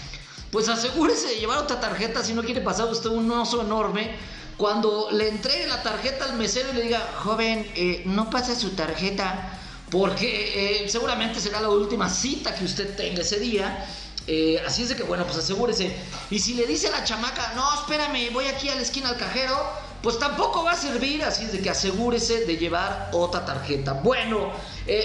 pues 0.52 0.70
asegúrese 0.70 1.28
de 1.28 1.36
llevar 1.36 1.58
otra 1.58 1.80
tarjeta 1.80 2.24
si 2.24 2.34
no 2.34 2.44
quiere 2.44 2.62
pasar 2.62 2.88
usted 2.88 3.10
un 3.10 3.30
oso 3.30 3.62
enorme 3.62 4.16
cuando 4.58 5.10
le 5.12 5.30
entregue 5.30 5.68
la 5.68 5.84
tarjeta 5.84 6.26
al 6.26 6.34
mesero 6.34 6.70
y 6.72 6.76
le 6.76 6.82
diga, 6.82 7.08
joven, 7.24 7.72
eh, 7.76 8.02
no 8.06 8.30
pasa 8.30 8.56
su 8.56 8.72
tarjeta, 8.72 9.60
porque 9.92 10.84
eh, 10.84 10.90
seguramente 10.90 11.40
será 11.40 11.62
la 11.62 11.70
última 11.70 12.10
cita 12.10 12.56
que 12.56 12.66
usted 12.66 12.96
tenga 12.96 13.22
ese 13.22 13.40
día. 13.40 13.86
Eh, 14.26 14.62
así 14.66 14.82
es 14.82 14.90
de 14.90 14.96
que, 14.96 15.04
bueno, 15.04 15.26
pues 15.26 15.38
asegúrese. 15.38 15.96
Y 16.32 16.40
si 16.40 16.56
le 16.56 16.66
dice 16.66 16.88
a 16.88 16.92
la 16.92 17.04
chamaca, 17.04 17.54
no, 17.56 17.72
espérame, 17.76 18.34
voy 18.34 18.46
aquí 18.46 18.68
a 18.68 18.76
la 18.76 18.82
esquina 18.82 19.10
al 19.10 19.18
cajero, 19.18 19.56
pues 20.02 20.18
tampoco 20.18 20.64
va 20.64 20.72
a 20.72 20.76
servir. 20.76 21.24
Así 21.24 21.46
es 21.46 21.52
de 21.52 21.62
que 21.62 21.70
asegúrese 21.70 22.46
de 22.46 22.58
llevar 22.58 23.12
otra 23.14 23.46
tarjeta. 23.46 23.94
Bueno, 23.94 24.52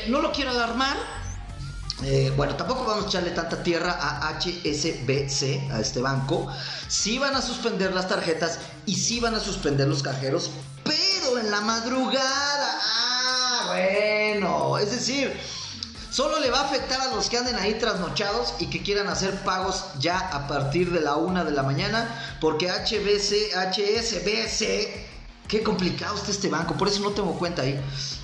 no 0.09 0.21
lo 0.21 0.33
quiero 0.33 0.51
alarmar. 0.51 1.22
Eh, 2.05 2.33
bueno, 2.37 2.57
tampoco 2.57 2.85
vamos 2.85 3.05
a 3.05 3.09
echarle 3.09 3.31
tanta 3.31 3.63
tierra 3.63 3.97
a 4.01 4.39
HSBC, 4.39 5.71
a 5.73 5.81
este 5.81 6.01
banco. 6.01 6.49
Sí 6.89 7.19
van 7.19 7.35
a 7.35 7.43
suspender 7.43 7.93
las 7.93 8.09
tarjetas 8.09 8.59
y 8.87 8.97
sí 8.97 9.21
van 9.21 9.35
a 9.35 9.41
suspender 9.41 9.89
los 9.89 10.03
cajeros, 10.03 10.51
pero 10.85 11.39
en 11.39 11.51
la 11.51 11.61
madrugada. 11.61 12.81
Ah, 12.83 13.65
bueno, 13.69 14.79
es 14.79 14.91
decir, 14.91 15.33
solo 16.11 16.41
le 16.41 16.51
va 16.51 16.61
a 16.61 16.65
afectar 16.65 17.01
a 17.01 17.15
los 17.15 17.29
que 17.31 17.39
anden 17.39 17.57
ahí 17.57 17.75
trasnochados 17.75 18.55
y 18.59 18.67
que 18.67 18.83
quieran 18.83 19.09
hacer 19.09 19.35
pagos 19.45 19.85
ya 20.01 20.19
a 20.19 20.49
partir 20.49 20.91
de 20.91 21.01
la 21.01 21.17
una 21.17 21.45
de 21.45 21.53
la 21.53 21.63
mañana, 21.63 22.09
porque 22.41 22.71
HBC, 22.71 23.55
HSBC 23.55 25.13
Qué 25.53 25.63
complicado 25.63 26.17
está 26.17 26.31
este 26.31 26.49
banco, 26.49 26.75
por 26.79 26.89
eso 26.89 27.03
no 27.03 27.11
tengo 27.11 27.39
cuenta 27.39 27.61
ahí. 27.61 27.79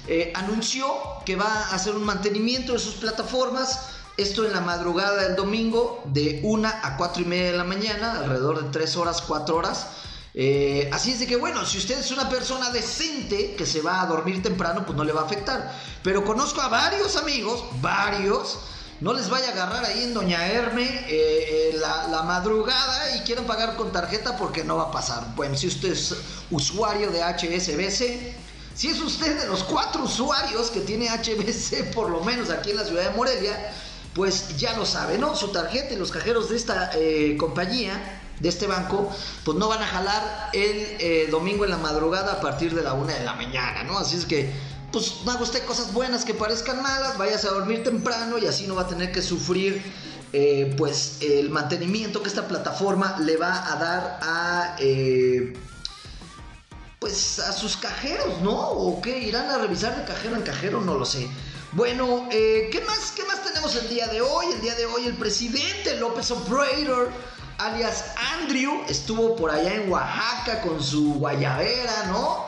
Eh, 0.08 0.32
anunció 0.34 0.86
que 1.24 1.36
va 1.36 1.46
a 1.46 1.74
hacer 1.74 1.94
un 1.94 2.04
mantenimiento 2.04 2.72
de 2.72 2.78
sus 2.78 2.94
plataformas. 2.94 3.80
Esto 4.16 4.44
en 4.44 4.52
la 4.52 4.60
madrugada 4.60 5.22
del 5.22 5.36
domingo, 5.36 6.02
de 6.06 6.40
1 6.42 6.68
a 6.68 6.96
4 6.96 7.22
y 7.22 7.24
media 7.24 7.52
de 7.52 7.58
la 7.58 7.64
mañana, 7.64 8.18
alrededor 8.18 8.64
de 8.64 8.70
3 8.70 8.96
horas, 8.96 9.22
4 9.22 9.54
horas. 9.54 9.86
Eh, 10.34 10.88
así 10.92 11.12
es 11.12 11.20
de 11.20 11.26
que, 11.26 11.36
bueno, 11.36 11.64
si 11.66 11.78
usted 11.78 11.98
es 11.98 12.10
una 12.10 12.28
persona 12.28 12.70
decente 12.70 13.54
que 13.54 13.66
se 13.66 13.80
va 13.80 14.02
a 14.02 14.06
dormir 14.06 14.42
temprano, 14.42 14.84
pues 14.84 14.96
no 14.96 15.04
le 15.04 15.12
va 15.12 15.22
a 15.22 15.24
afectar. 15.24 15.72
Pero 16.02 16.24
conozco 16.24 16.60
a 16.60 16.68
varios 16.68 17.16
amigos, 17.16 17.64
varios, 17.80 18.58
no 19.00 19.12
les 19.12 19.28
vaya 19.28 19.48
a 19.48 19.52
agarrar 19.52 19.84
ahí 19.84 20.04
en 20.04 20.14
Doña 20.14 20.46
Herme 20.46 20.84
eh, 20.84 21.08
eh, 21.08 21.76
la, 21.78 22.22
madrugada 22.22 23.16
y 23.16 23.20
quieran 23.20 23.46
pagar 23.46 23.76
con 23.76 23.92
tarjeta 23.92 24.36
porque 24.36 24.64
no 24.64 24.76
va 24.76 24.84
a 24.84 24.90
pasar. 24.90 25.34
Bueno, 25.36 25.56
si 25.56 25.68
usted 25.68 25.92
es 25.92 26.14
usuario 26.50 27.10
de 27.10 27.22
HSBC, 27.22 28.47
si 28.78 28.86
es 28.86 29.00
usted 29.00 29.40
de 29.40 29.48
los 29.48 29.64
cuatro 29.64 30.04
usuarios 30.04 30.70
que 30.70 30.78
tiene 30.78 31.08
HBC, 31.08 31.92
por 31.92 32.10
lo 32.10 32.22
menos 32.22 32.48
aquí 32.48 32.70
en 32.70 32.76
la 32.76 32.84
ciudad 32.84 33.10
de 33.10 33.16
Morelia, 33.16 33.72
pues 34.14 34.56
ya 34.56 34.76
lo 34.76 34.86
sabe, 34.86 35.18
¿no? 35.18 35.34
Su 35.34 35.48
tarjeta 35.48 35.94
y 35.94 35.96
los 35.96 36.12
cajeros 36.12 36.48
de 36.48 36.56
esta 36.56 36.92
eh, 36.94 37.36
compañía, 37.36 38.20
de 38.38 38.48
este 38.48 38.68
banco, 38.68 39.12
pues 39.44 39.58
no 39.58 39.66
van 39.66 39.82
a 39.82 39.86
jalar 39.86 40.50
el 40.52 41.28
domingo 41.28 41.64
en 41.64 41.72
la 41.72 41.78
madrugada 41.78 42.34
a 42.34 42.40
partir 42.40 42.72
de 42.72 42.82
la 42.82 42.92
una 42.92 43.14
de 43.14 43.24
la 43.24 43.34
mañana, 43.34 43.82
¿no? 43.82 43.98
Así 43.98 44.16
es 44.16 44.24
que 44.26 44.48
pues 44.92 45.12
haga 45.26 45.42
usted 45.42 45.64
cosas 45.64 45.92
buenas 45.92 46.24
que 46.24 46.34
parezcan 46.34 46.80
malas, 46.80 47.18
váyase 47.18 47.48
a 47.48 47.50
dormir 47.50 47.82
temprano 47.82 48.38
y 48.38 48.46
así 48.46 48.68
no 48.68 48.76
va 48.76 48.82
a 48.82 48.86
tener 48.86 49.10
que 49.10 49.22
sufrir 49.22 49.82
eh, 50.32 50.72
pues 50.78 51.16
el 51.20 51.50
mantenimiento 51.50 52.22
que 52.22 52.28
esta 52.28 52.46
plataforma 52.46 53.18
le 53.18 53.36
va 53.36 53.72
a 53.72 53.76
dar 53.76 54.20
a 54.22 54.76
eh, 54.78 55.52
pues 56.98 57.38
a 57.38 57.52
sus 57.52 57.76
cajeros, 57.76 58.40
¿no? 58.40 58.56
¿O 58.56 59.00
qué? 59.00 59.18
¿Irán 59.18 59.48
a 59.50 59.58
revisar 59.58 59.96
de 59.96 60.04
cajero 60.04 60.36
en 60.36 60.42
cajero? 60.42 60.80
No 60.80 60.94
lo 60.94 61.04
sé. 61.04 61.28
Bueno, 61.72 62.28
eh, 62.30 62.70
¿qué, 62.72 62.80
más, 62.80 63.12
¿qué 63.14 63.24
más 63.24 63.44
tenemos 63.44 63.76
el 63.76 63.88
día 63.88 64.08
de 64.08 64.20
hoy? 64.20 64.46
El 64.52 64.60
día 64.60 64.74
de 64.74 64.86
hoy 64.86 65.06
el 65.06 65.16
presidente 65.16 65.96
López 65.96 66.30
Obrador, 66.30 67.12
alias 67.58 68.06
Andrew, 68.34 68.82
estuvo 68.88 69.36
por 69.36 69.50
allá 69.50 69.74
en 69.74 69.90
Oaxaca 69.90 70.62
con 70.62 70.82
su 70.82 71.14
guayabera, 71.14 72.06
¿no? 72.06 72.46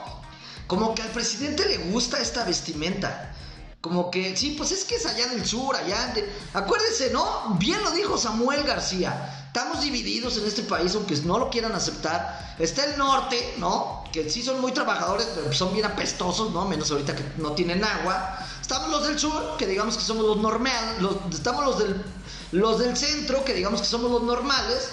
Como 0.67 0.95
que 0.95 1.03
al 1.03 1.11
presidente 1.11 1.67
le 1.67 1.79
gusta 1.91 2.19
esta 2.19 2.45
vestimenta. 2.45 3.35
Como 3.81 4.11
que, 4.11 4.37
sí, 4.37 4.55
pues 4.59 4.73
es 4.73 4.85
que 4.85 4.97
es 4.97 5.07
allá 5.07 5.27
del 5.29 5.45
sur, 5.47 5.75
allá. 5.77 6.13
De... 6.15 6.31
Acuérdese, 6.55 7.11
¿no? 7.11 7.57
Bien 7.59 7.83
lo 7.83 7.91
dijo 7.93 8.19
Samuel 8.19 8.63
García. 8.63 9.47
Estamos 9.47 9.81
divididos 9.81 10.37
en 10.39 10.47
este 10.47 10.63
país, 10.63 10.95
aunque 10.95 11.17
no 11.17 11.39
lo 11.39 11.51
quieran 11.51 11.73
aceptar. 11.73 12.57
Está 12.59 12.85
el 12.85 12.99
norte, 12.99 13.55
¿no? 13.59 14.00
Que 14.13 14.29
sí 14.29 14.43
son 14.43 14.61
muy 14.61 14.73
trabajadores, 14.73 15.29
pero 15.35 15.53
son 15.53 15.73
bien 15.73 15.87
apestosos, 15.87 16.51
¿no? 16.53 16.65
Menos 16.65 16.91
ahorita 16.91 17.15
que 17.15 17.25
no 17.39 17.53
tienen 17.53 17.85
agua. 17.85 18.39
Estamos 18.61 18.91
los 18.91 19.07
del 19.07 19.19
sur, 19.19 19.57
que 19.57 19.67
digamos 19.67 19.97
que 19.97 20.03
somos 20.03 20.25
los 20.25 20.37
normales. 20.39 20.97
Estamos 21.33 21.65
los 21.65 21.79
del, 21.79 22.05
los 22.53 22.79
del 22.79 22.97
centro, 22.97 23.45
que 23.45 23.55
digamos 23.55 23.81
que 23.81 23.87
somos 23.87 24.11
los 24.11 24.23
normales. 24.23 24.91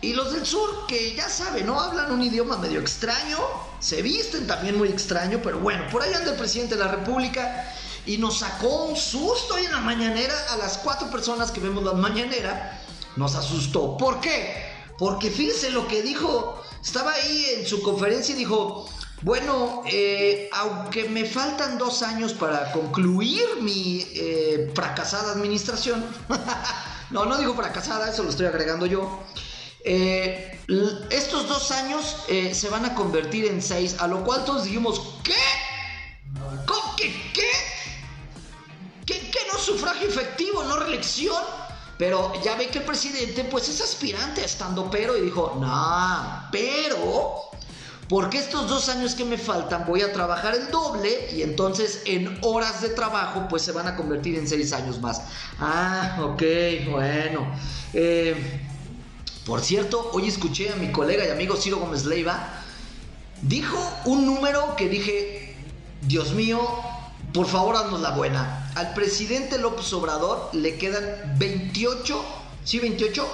Y 0.00 0.12
los 0.12 0.32
del 0.32 0.46
sur, 0.46 0.86
que 0.86 1.14
ya 1.14 1.28
saben, 1.28 1.66
¿no? 1.66 1.80
Hablan 1.80 2.12
un 2.12 2.22
idioma 2.22 2.56
medio 2.56 2.78
extraño, 2.78 3.38
se 3.80 4.00
visten 4.00 4.46
también 4.46 4.78
muy 4.78 4.88
extraño, 4.88 5.40
pero 5.42 5.58
bueno, 5.58 5.84
por 5.90 6.02
ahí 6.02 6.12
anda 6.14 6.30
el 6.32 6.36
presidente 6.36 6.76
de 6.76 6.84
la 6.84 6.90
República 6.90 7.72
y 8.06 8.16
nos 8.16 8.38
sacó 8.38 8.84
un 8.84 8.96
susto 8.96 9.54
ahí 9.54 9.66
en 9.66 9.72
la 9.72 9.80
mañanera 9.80 10.34
a 10.50 10.56
las 10.56 10.78
cuatro 10.78 11.10
personas 11.10 11.50
que 11.50 11.58
vemos 11.60 11.82
la 11.82 11.94
mañanera. 11.94 12.80
Nos 13.16 13.34
asustó. 13.34 13.96
¿Por 13.96 14.20
qué? 14.20 14.72
Porque 14.98 15.30
fíjense 15.30 15.70
lo 15.70 15.88
que 15.88 16.02
dijo, 16.02 16.62
estaba 16.82 17.12
ahí 17.12 17.46
en 17.56 17.66
su 17.66 17.82
conferencia 17.82 18.34
y 18.34 18.38
dijo, 18.38 18.88
bueno, 19.22 19.82
eh, 19.86 20.48
aunque 20.52 21.08
me 21.08 21.24
faltan 21.24 21.76
dos 21.76 22.02
años 22.02 22.34
para 22.34 22.70
concluir 22.70 23.44
mi 23.60 24.06
eh, 24.14 24.70
fracasada 24.74 25.32
administración, 25.32 26.04
no, 27.10 27.24
no 27.24 27.36
digo 27.36 27.54
fracasada, 27.54 28.10
eso 28.10 28.22
lo 28.22 28.30
estoy 28.30 28.46
agregando 28.46 28.86
yo. 28.86 29.20
Eh, 29.84 30.60
estos 31.10 31.48
dos 31.48 31.70
años 31.70 32.16
se 32.28 32.68
van 32.68 32.84
a 32.84 32.94
convertir 32.94 33.46
en 33.46 33.62
seis, 33.62 33.96
a 33.98 34.06
lo 34.06 34.22
cual 34.22 34.44
todos 34.44 34.64
dijimos, 34.64 35.14
¿qué? 35.24 35.34
¿Cómo 36.66 36.94
que 36.96 37.10
qué? 37.32 37.50
¿Qué, 39.06 39.30
qué 39.30 39.38
no 39.50 39.58
sufragio 39.58 40.06
efectivo, 40.08 40.62
no 40.64 40.76
reelección? 40.76 41.42
Pero 41.98 42.32
ya 42.42 42.54
ve 42.54 42.68
que 42.68 42.78
el 42.78 42.84
presidente 42.84 43.44
pues 43.44 43.68
es 43.68 43.80
aspirante 43.80 44.44
estando 44.44 44.88
pero 44.88 45.18
y 45.18 45.22
dijo, 45.22 45.58
no, 45.60 46.48
pero 46.52 47.48
porque 48.08 48.38
estos 48.38 48.68
dos 48.68 48.88
años 48.88 49.14
que 49.14 49.24
me 49.24 49.36
faltan 49.36 49.84
voy 49.86 50.00
a 50.00 50.12
trabajar 50.12 50.54
el 50.54 50.70
doble 50.70 51.28
y 51.34 51.42
entonces 51.42 52.02
en 52.06 52.38
horas 52.42 52.80
de 52.80 52.88
trabajo 52.90 53.46
pues 53.50 53.62
se 53.62 53.72
van 53.72 53.86
a 53.86 53.96
convertir 53.96 54.36
en 54.36 54.48
seis 54.48 54.72
años 54.72 55.00
más. 55.00 55.20
Ah, 55.60 56.18
ok, 56.22 56.42
bueno. 56.90 57.52
Eh, 57.92 58.60
por 59.44 59.60
cierto, 59.60 60.10
hoy 60.12 60.28
escuché 60.28 60.70
a 60.70 60.76
mi 60.76 60.90
colega 60.90 61.26
y 61.26 61.30
amigo 61.30 61.56
Ciro 61.56 61.78
Gómez 61.78 62.04
Leiva, 62.04 62.48
dijo 63.42 63.76
un 64.06 64.24
número 64.24 64.74
que 64.76 64.88
dije, 64.88 65.56
Dios 66.02 66.32
mío, 66.32 66.60
por 67.32 67.46
favor, 67.46 67.76
haznos 67.76 68.00
la 68.00 68.10
buena. 68.10 68.70
Al 68.74 68.94
presidente 68.94 69.58
López 69.58 69.92
Obrador 69.92 70.50
le 70.52 70.76
quedan 70.78 71.34
28, 71.38 72.24
¿sí 72.64 72.78
28? 72.78 73.26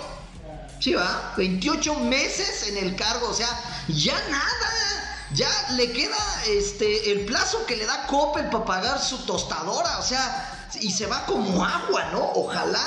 Sí, 0.80 0.94
va, 0.94 1.32
28 1.36 1.94
meses 2.00 2.68
en 2.68 2.76
el 2.76 2.96
cargo, 2.96 3.28
o 3.28 3.34
sea, 3.34 3.48
ya 3.88 4.14
nada. 4.28 4.70
Ya 5.32 5.48
le 5.72 5.90
queda 5.90 6.16
este 6.46 7.10
el 7.10 7.24
plazo 7.24 7.64
que 7.66 7.76
le 7.76 7.86
da 7.86 8.06
Coppel 8.06 8.50
para 8.50 8.64
pagar 8.64 9.00
su 9.00 9.18
tostadora, 9.24 9.98
o 9.98 10.02
sea, 10.02 10.68
y 10.80 10.92
se 10.92 11.06
va 11.06 11.24
como 11.26 11.64
agua, 11.64 12.10
¿no? 12.12 12.20
Ojalá 12.34 12.84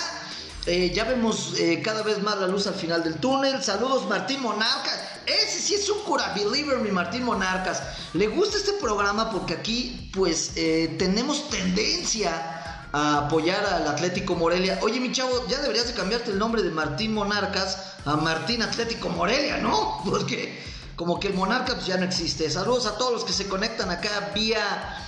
eh, 0.67 0.91
ya 0.93 1.05
vemos 1.05 1.53
eh, 1.57 1.81
cada 1.81 2.03
vez 2.03 2.21
más 2.21 2.37
la 2.37 2.47
luz 2.47 2.67
al 2.67 2.75
final 2.75 3.01
del 3.01 3.15
túnel. 3.15 3.63
Saludos, 3.63 4.05
Martín 4.07 4.41
Monarcas. 4.41 4.99
Ese 5.27 5.59
sí 5.59 5.75
es 5.75 5.89
un 5.89 5.99
cura 6.03 6.33
believer, 6.33 6.79
mi 6.79 6.89
Martín 6.89 7.23
Monarcas. 7.23 7.83
Le 8.13 8.27
gusta 8.27 8.55
este 8.57 8.73
programa 8.73 9.29
porque 9.29 9.55
aquí, 9.55 10.09
pues, 10.13 10.53
eh, 10.55 10.95
tenemos 10.97 11.49
tendencia 11.49 12.87
a 12.93 13.25
apoyar 13.25 13.65
al 13.65 13.87
Atlético 13.89 14.35
Morelia. 14.35 14.79
Oye, 14.81 15.01
mi 15.01 15.11
chavo, 15.11 15.45
ya 15.49 15.59
deberías 15.59 15.87
de 15.87 15.93
cambiarte 15.93 16.31
el 16.31 16.39
nombre 16.39 16.63
de 16.63 16.71
Martín 16.71 17.13
Monarcas 17.13 17.95
a 18.05 18.15
Martín 18.15 18.61
Atlético 18.61 19.09
Morelia, 19.09 19.57
¿no? 19.57 20.01
Porque 20.05 20.57
como 20.95 21.19
que 21.19 21.27
el 21.27 21.33
Monarca 21.33 21.73
pues, 21.73 21.87
ya 21.87 21.97
no 21.97 22.05
existe. 22.05 22.49
Saludos 22.49 22.85
a 22.85 22.97
todos 22.97 23.11
los 23.11 23.23
que 23.25 23.33
se 23.33 23.49
conectan 23.49 23.91
acá 23.91 24.31
vía 24.33 25.03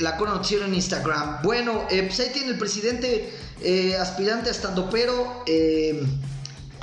la 0.00 0.16
Cura 0.16 0.32
Noticiero 0.32 0.66
en 0.66 0.74
Instagram. 0.74 1.40
Bueno, 1.42 1.86
pues 1.88 2.20
ahí 2.20 2.30
tiene 2.30 2.48
el 2.48 2.58
presidente 2.58 3.32
eh, 3.60 3.96
aspirante 3.96 4.48
a 4.48 4.52
estando 4.52 4.90
pero, 4.90 5.44
eh, 5.46 6.04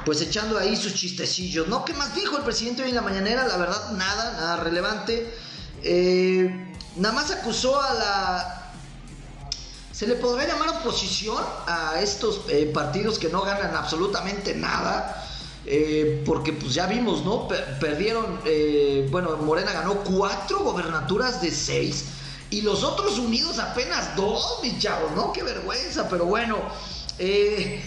pues 0.09 0.21
echando 0.21 0.57
ahí 0.57 0.75
sus 0.75 0.95
chistecillos, 0.95 1.67
¿no? 1.67 1.85
¿Qué 1.85 1.93
más 1.93 2.15
dijo 2.15 2.35
el 2.35 2.43
presidente 2.43 2.81
hoy 2.81 2.89
en 2.89 2.95
la 2.95 3.03
mañanera? 3.03 3.47
La 3.47 3.57
verdad, 3.57 3.91
nada, 3.91 4.31
nada 4.31 4.57
relevante. 4.57 5.31
Eh, 5.83 6.73
nada 6.95 7.13
más 7.13 7.29
acusó 7.29 7.79
a 7.79 7.93
la... 7.93 8.71
¿Se 9.91 10.07
le 10.07 10.15
podría 10.15 10.47
llamar 10.47 10.69
oposición 10.69 11.37
a 11.67 12.01
estos 12.01 12.41
partidos 12.73 13.19
que 13.19 13.29
no 13.29 13.43
ganan 13.43 13.75
absolutamente 13.75 14.55
nada? 14.55 15.27
porque 16.25 16.53
pues 16.53 16.73
ya 16.73 16.87
vimos, 16.87 17.23
¿no? 17.23 17.47
perdieron, 17.79 18.39
bueno, 19.11 19.37
Morena 19.37 19.73
ganó 19.73 19.97
cuatro 19.97 20.61
gobernaturas 20.63 21.39
de 21.39 21.51
seis. 21.51 22.05
Y 22.49 22.61
los 22.61 22.83
otros 22.83 23.19
unidos 23.19 23.59
apenas 23.59 24.15
dos, 24.15 24.57
mis 24.63 24.79
chavos, 24.79 25.11
¿no? 25.11 25.31
Qué 25.31 25.43
vergüenza, 25.43 26.09
pero 26.09 26.25
bueno. 26.25 26.57
Eh, 27.19 27.83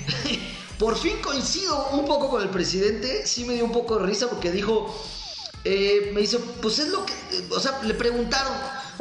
por 0.83 0.97
fin 0.97 1.19
coincido 1.23 1.91
un 1.93 2.05
poco 2.07 2.29
con 2.29 2.43
el 2.43 2.49
presidente. 2.49 3.25
Sí 3.25 3.45
me 3.45 3.55
dio 3.55 3.65
un 3.65 3.71
poco 3.71 3.99
de 3.99 4.05
risa 4.05 4.29
porque 4.29 4.51
dijo, 4.51 4.93
eh, 5.63 6.11
me 6.13 6.23
dice, 6.23 6.41
pues 6.61 6.81
es 6.81 6.89
lo 6.89 7.07
que, 7.07 7.15
o 7.51 7.61
sea, 7.61 7.81
le 7.85 7.95
preguntaron, 7.95 8.53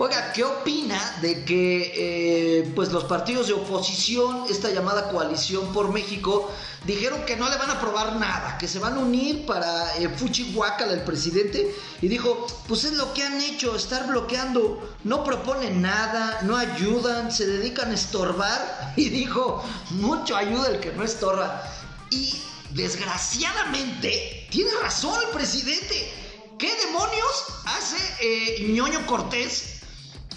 oiga, 0.03 0.33
¿qué 0.33 0.43
opina 0.43 0.99
de 1.21 1.45
que 1.45 1.93
eh, 1.95 2.71
pues 2.75 2.91
los 2.91 3.03
partidos 3.03 3.45
de 3.45 3.53
oposición, 3.53 4.45
esta 4.49 4.71
llamada 4.71 5.11
coalición 5.11 5.71
por 5.73 5.93
México, 5.93 6.49
dijeron 6.87 7.23
que 7.23 7.37
no 7.37 7.47
le 7.47 7.55
van 7.57 7.69
a 7.69 7.73
aprobar 7.73 8.15
nada, 8.15 8.57
que 8.57 8.67
se 8.67 8.79
van 8.79 8.95
a 8.95 8.99
unir 8.99 9.45
para 9.45 9.95
eh, 9.97 10.09
Fuchihuacala 10.09 10.93
el 10.93 11.03
presidente 11.03 11.75
y 12.01 12.07
dijo, 12.07 12.47
pues 12.67 12.83
es 12.83 12.93
lo 12.93 13.13
que 13.13 13.21
han 13.21 13.39
hecho, 13.41 13.75
estar 13.75 14.07
bloqueando, 14.07 14.95
no 15.03 15.23
proponen 15.23 15.83
nada, 15.83 16.39
no 16.41 16.57
ayudan, 16.57 17.31
se 17.31 17.45
dedican 17.45 17.91
a 17.91 17.93
estorbar 17.93 18.93
y 18.97 19.07
dijo, 19.09 19.63
mucho 19.91 20.35
ayuda 20.35 20.69
el 20.69 20.79
que 20.79 20.93
no 20.93 21.03
estorba. 21.03 21.61
Y 22.09 22.41
desgraciadamente, 22.71 24.47
tiene 24.49 24.71
razón 24.81 25.13
el 25.27 25.29
presidente. 25.29 26.11
¿Qué 26.57 26.75
demonios 26.87 27.45
hace 27.65 27.97
eh, 28.19 28.67
ñoño 28.73 29.05
Cortés? 29.05 29.70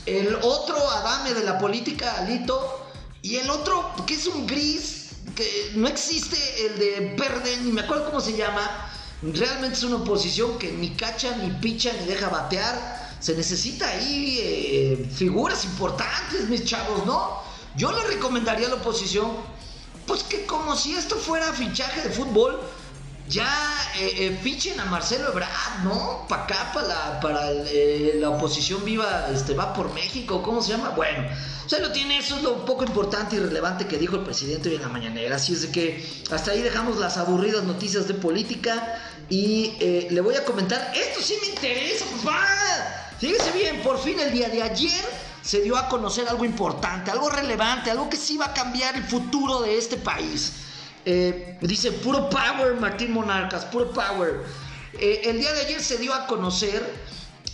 El 0.06 0.34
otro 0.42 0.76
Adame 0.90 1.32
de 1.32 1.44
la 1.44 1.58
política, 1.58 2.16
Alito, 2.18 2.84
y 3.22 3.36
el 3.36 3.48
otro 3.48 3.94
que 4.06 4.14
es 4.14 4.26
un 4.26 4.46
gris 4.46 5.04
que 5.34 5.72
no 5.74 5.88
existe 5.88 6.36
el 6.66 6.78
de 6.78 7.16
verde, 7.18 7.56
ni 7.62 7.72
me 7.72 7.80
acuerdo 7.80 8.06
cómo 8.06 8.20
se 8.20 8.36
llama. 8.36 8.90
Realmente 9.22 9.76
es 9.76 9.82
una 9.82 9.96
oposición 9.96 10.58
que 10.58 10.70
ni 10.72 10.90
cacha, 10.90 11.34
ni 11.36 11.50
picha, 11.58 11.90
ni 11.98 12.06
deja 12.06 12.28
batear. 12.28 13.16
Se 13.20 13.34
necesita 13.34 13.88
ahí 13.88 14.38
eh, 14.42 15.10
figuras 15.14 15.64
importantes, 15.64 16.48
mis 16.50 16.64
chavos, 16.64 17.06
¿no? 17.06 17.42
Yo 17.76 17.90
le 17.90 18.02
recomendaría 18.04 18.66
a 18.66 18.70
la 18.70 18.76
oposición, 18.76 19.32
pues 20.06 20.22
que 20.22 20.44
como 20.44 20.76
si 20.76 20.94
esto 20.94 21.16
fuera 21.16 21.50
fichaje 21.54 22.02
de 22.02 22.10
fútbol, 22.10 22.60
ya 23.28 23.48
eh, 23.98 24.38
eh, 24.44 24.74
a 24.78 24.84
Marcelo 24.86 25.30
Ebrard, 25.30 25.82
¿no? 25.82 26.26
Para 26.28 26.44
acá, 26.44 26.70
para 26.74 26.88
la, 26.88 27.20
para 27.20 27.50
la 27.50 28.30
oposición 28.30 28.84
viva, 28.84 29.28
este, 29.32 29.54
va 29.54 29.72
por 29.72 29.92
México, 29.94 30.42
¿cómo 30.42 30.60
se 30.62 30.72
llama? 30.72 30.90
Bueno, 30.90 31.26
o 31.64 31.68
sea, 31.68 31.78
lo 31.78 31.90
tiene, 31.92 32.18
eso 32.18 32.36
es 32.36 32.42
lo 32.42 32.64
poco 32.66 32.84
importante 32.84 33.36
y 33.36 33.38
relevante 33.38 33.86
que 33.86 33.96
dijo 33.96 34.16
el 34.16 34.22
presidente 34.24 34.68
hoy 34.68 34.76
en 34.76 34.82
la 34.82 34.88
mañanera. 34.88 35.36
Así 35.36 35.54
es 35.54 35.62
de 35.62 35.70
que 35.70 36.06
hasta 36.30 36.50
ahí 36.50 36.60
dejamos 36.60 36.98
las 36.98 37.16
aburridas 37.16 37.64
noticias 37.64 38.06
de 38.06 38.14
política 38.14 39.00
y 39.30 39.74
eh, 39.80 40.08
le 40.10 40.20
voy 40.20 40.34
a 40.34 40.44
comentar, 40.44 40.92
esto 40.94 41.20
sí 41.22 41.36
me 41.40 41.48
interesa, 41.48 42.04
papá. 42.22 42.46
Fíjese 43.18 43.52
bien, 43.52 43.80
por 43.82 43.98
fin 43.98 44.20
el 44.20 44.32
día 44.32 44.50
de 44.50 44.62
ayer 44.62 45.04
se 45.40 45.62
dio 45.62 45.76
a 45.76 45.88
conocer 45.88 46.28
algo 46.28 46.44
importante, 46.44 47.10
algo 47.10 47.30
relevante, 47.30 47.90
algo 47.90 48.10
que 48.10 48.16
sí 48.16 48.36
va 48.36 48.46
a 48.46 48.54
cambiar 48.54 48.96
el 48.96 49.04
futuro 49.04 49.62
de 49.62 49.78
este 49.78 49.96
país. 49.96 50.52
Eh, 51.04 51.58
dice, 51.60 51.92
puro 51.92 52.30
power, 52.30 52.74
Martín 52.80 53.12
Monarcas, 53.12 53.64
puro 53.66 53.92
power. 53.92 54.42
Eh, 54.98 55.22
el 55.24 55.38
día 55.38 55.52
de 55.52 55.60
ayer 55.62 55.80
se 55.80 55.98
dio 55.98 56.14
a 56.14 56.26
conocer 56.26 56.82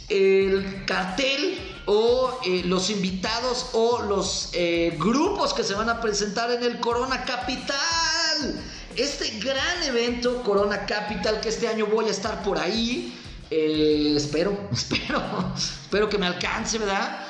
el 0.08 0.84
cartel 0.86 1.58
o 1.86 2.38
eh, 2.44 2.62
los 2.64 2.90
invitados 2.90 3.70
o 3.72 4.02
los 4.02 4.50
eh, 4.52 4.96
grupos 4.98 5.54
que 5.54 5.64
se 5.64 5.74
van 5.74 5.88
a 5.88 6.00
presentar 6.00 6.50
en 6.50 6.62
el 6.62 6.80
Corona 6.80 7.24
Capital. 7.24 8.60
Este 8.96 9.38
gran 9.38 9.82
evento 9.84 10.42
Corona 10.42 10.84
Capital 10.84 11.40
que 11.40 11.48
este 11.48 11.68
año 11.68 11.86
voy 11.86 12.06
a 12.06 12.10
estar 12.10 12.42
por 12.42 12.58
ahí. 12.58 13.16
Espero, 13.50 14.68
espero, 14.72 15.22
espero 15.56 16.08
que 16.08 16.18
me 16.18 16.26
alcance, 16.26 16.78
¿verdad? 16.78 17.26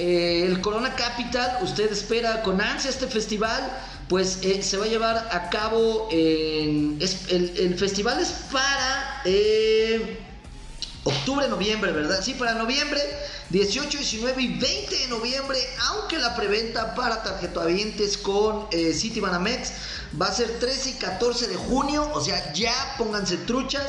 El 0.00 0.60
Corona 0.60 0.94
Capital, 0.94 1.58
usted 1.62 1.92
espera 1.92 2.42
con 2.42 2.60
ansia 2.60 2.90
este 2.90 3.06
festival, 3.06 3.60
pues 4.08 4.38
se 4.62 4.76
va 4.76 4.86
a 4.86 4.88
llevar 4.88 5.28
a 5.30 5.50
cabo 5.50 6.08
el, 6.10 7.74
festival 7.78 8.18
es 8.20 8.30
para 8.50 9.22
octubre, 11.04 11.48
noviembre, 11.48 11.92
¿verdad? 11.92 12.20
Sí, 12.22 12.34
para 12.34 12.54
noviembre 12.54 13.00
18, 13.50 13.98
19 13.98 14.42
y 14.42 14.58
20 14.58 14.96
de 14.96 15.08
noviembre, 15.08 15.58
aunque 15.88 16.18
la 16.18 16.36
preventa 16.36 16.94
para 16.94 17.22
tarjetavientes 17.22 18.16
con 18.16 18.68
eh, 18.70 18.92
City 18.92 19.18
Banamex 19.18 19.72
va 20.20 20.26
a 20.26 20.32
ser 20.32 20.60
13 20.60 20.90
y 20.90 20.92
14 20.94 21.48
de 21.48 21.56
junio, 21.56 22.08
o 22.14 22.20
sea, 22.20 22.52
ya 22.52 22.72
pónganse 22.96 23.36
truchas. 23.38 23.86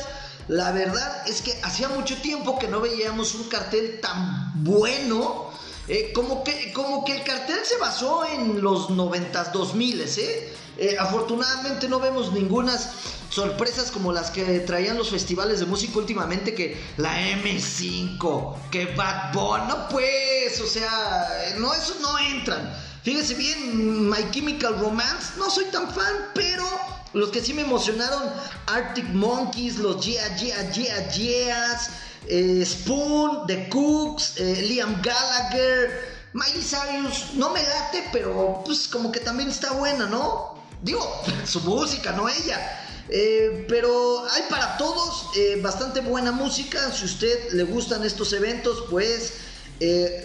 La 0.48 0.72
verdad 0.72 1.28
es 1.28 1.42
que 1.42 1.56
hacía 1.62 1.88
mucho 1.88 2.16
tiempo 2.20 2.58
que 2.58 2.66
no 2.66 2.80
veíamos 2.80 3.36
un 3.36 3.48
cartel 3.48 4.00
tan 4.00 4.64
bueno. 4.64 5.51
Eh, 5.88 6.12
como, 6.14 6.44
que, 6.44 6.72
como 6.72 7.04
que 7.04 7.16
el 7.16 7.24
cartel 7.24 7.58
se 7.64 7.76
basó 7.78 8.24
en 8.24 8.62
los 8.62 8.88
90s, 8.88 9.50
2000, 9.50 10.00
¿eh? 10.00 10.52
¿eh? 10.78 10.96
Afortunadamente 10.98 11.88
no 11.88 11.98
vemos 11.98 12.32
ningunas 12.32 12.90
sorpresas 13.30 13.90
como 13.90 14.12
las 14.12 14.30
que 14.30 14.60
traían 14.60 14.96
los 14.96 15.10
festivales 15.10 15.58
de 15.58 15.66
música 15.66 15.98
últimamente, 15.98 16.54
que 16.54 16.80
la 16.98 17.20
M5, 17.20 18.70
que 18.70 18.86
Bad 18.94 19.32
Bunny, 19.32 19.64
no 19.68 19.88
pues, 19.88 20.60
o 20.60 20.66
sea, 20.66 21.28
no, 21.58 21.74
esos 21.74 21.98
no 22.00 22.16
entran. 22.18 22.72
Fíjese 23.02 23.34
bien, 23.34 24.08
My 24.08 24.30
Chemical 24.30 24.78
Romance, 24.78 25.32
no 25.36 25.50
soy 25.50 25.64
tan 25.66 25.90
fan, 25.90 26.30
pero 26.34 26.64
los 27.12 27.30
que 27.30 27.40
sí 27.42 27.52
me 27.54 27.62
emocionaron, 27.62 28.22
Arctic 28.66 29.08
Monkeys, 29.08 29.78
los 29.78 30.04
Yeah, 30.04 30.36
Yeah, 30.36 30.70
Yeah, 30.70 31.10
Yeahs, 31.10 31.90
eh, 32.28 32.64
Spoon, 32.64 33.46
The 33.46 33.68
Cooks, 33.68 34.34
eh, 34.38 34.62
Liam 34.68 35.00
Gallagher, 35.02 36.12
Miley 36.32 36.62
Cyrus, 36.62 37.34
no 37.34 37.50
me 37.50 37.62
late, 37.62 38.08
pero 38.12 38.62
pues 38.64 38.88
como 38.88 39.10
que 39.10 39.20
también 39.20 39.50
está 39.50 39.72
buena, 39.72 40.06
¿no? 40.06 40.54
Digo, 40.82 41.22
su 41.44 41.60
música, 41.60 42.12
no 42.12 42.28
ella. 42.28 42.78
Eh, 43.08 43.66
pero 43.68 44.24
hay 44.30 44.42
para 44.48 44.78
todos 44.78 45.26
bastante 45.60 46.00
buena 46.00 46.32
música. 46.32 46.90
Si 46.92 47.04
usted 47.04 47.52
le 47.52 47.64
gustan 47.64 48.04
estos 48.04 48.32
eventos, 48.32 48.84
pues 48.88 49.34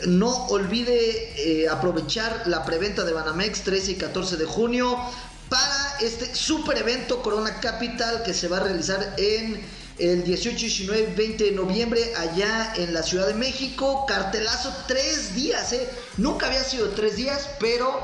no 0.06 0.46
olvide 0.48 1.68
aprovechar 1.70 2.44
la 2.46 2.64
preventa 2.64 3.04
de 3.04 3.12
Banamex 3.12 3.62
13 3.62 3.94
y 3.94 3.96
14 3.96 4.38
de 4.38 4.46
junio 4.46 4.96
para 5.50 5.98
este 6.02 6.34
super 6.36 6.78
evento 6.78 7.22
Corona 7.22 7.60
Capital 7.60 8.24
que 8.24 8.34
se 8.34 8.48
va 8.48 8.58
a 8.58 8.60
realizar 8.62 9.16
en 9.18 9.66
el 10.00 10.24
18, 10.24 10.58
19 10.58 11.14
20 11.16 11.44
de 11.44 11.52
noviembre 11.52 12.14
allá 12.16 12.74
en 12.76 12.94
la 12.94 13.04
Ciudad 13.04 13.28
de 13.28 13.34
México. 13.34 14.06
Cartelazo 14.08 14.74
tres 14.88 15.34
días, 15.34 15.76
Nunca 16.18 16.48
había 16.48 16.64
sido 16.64 16.90
tres 16.90 17.16
días, 17.16 17.50
pero 17.60 18.00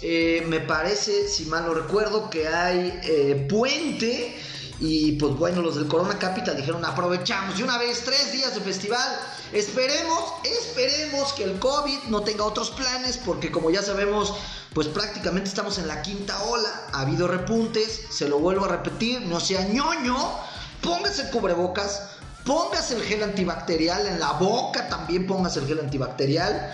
eh, 0.00 0.44
me 0.46 0.60
parece, 0.60 1.28
si 1.28 1.44
mal 1.46 1.66
no 1.66 1.74
recuerdo, 1.74 2.30
que 2.30 2.46
hay 2.48 3.00
eh, 3.02 3.46
puente 3.48 4.36
Y 4.80 5.12
pues 5.12 5.34
bueno, 5.34 5.60
los 5.60 5.74
del 5.74 5.88
Corona 5.88 6.18
Capital 6.18 6.56
dijeron, 6.56 6.84
aprovechamos 6.84 7.56
de 7.56 7.64
una 7.64 7.78
vez 7.78 8.02
tres 8.04 8.32
días 8.32 8.54
de 8.54 8.60
festival. 8.60 9.08
Esperemos, 9.52 10.34
esperemos 10.44 11.32
que 11.32 11.44
el 11.44 11.58
COVID 11.58 12.04
no 12.08 12.22
tenga 12.22 12.44
otros 12.44 12.70
planes, 12.70 13.16
porque 13.16 13.50
como 13.50 13.70
ya 13.70 13.82
sabemos, 13.82 14.34
pues 14.74 14.86
prácticamente 14.86 15.48
estamos 15.48 15.78
en 15.78 15.88
la 15.88 16.02
quinta 16.02 16.40
ola. 16.44 16.88
Ha 16.92 17.00
habido 17.00 17.26
repuntes, 17.26 18.02
se 18.10 18.28
lo 18.28 18.38
vuelvo 18.38 18.66
a 18.66 18.68
repetir, 18.68 19.20
no 19.22 19.40
sea 19.40 19.66
ñoño, 19.66 20.16
póngase 20.88 21.28
cubrebocas, 21.28 22.08
póngase 22.46 22.96
el 22.96 23.02
gel 23.02 23.22
antibacterial 23.22 24.06
en 24.06 24.18
la 24.18 24.32
boca, 24.32 24.88
también 24.88 25.26
póngase 25.26 25.60
el 25.60 25.66
gel 25.66 25.80
antibacterial. 25.80 26.72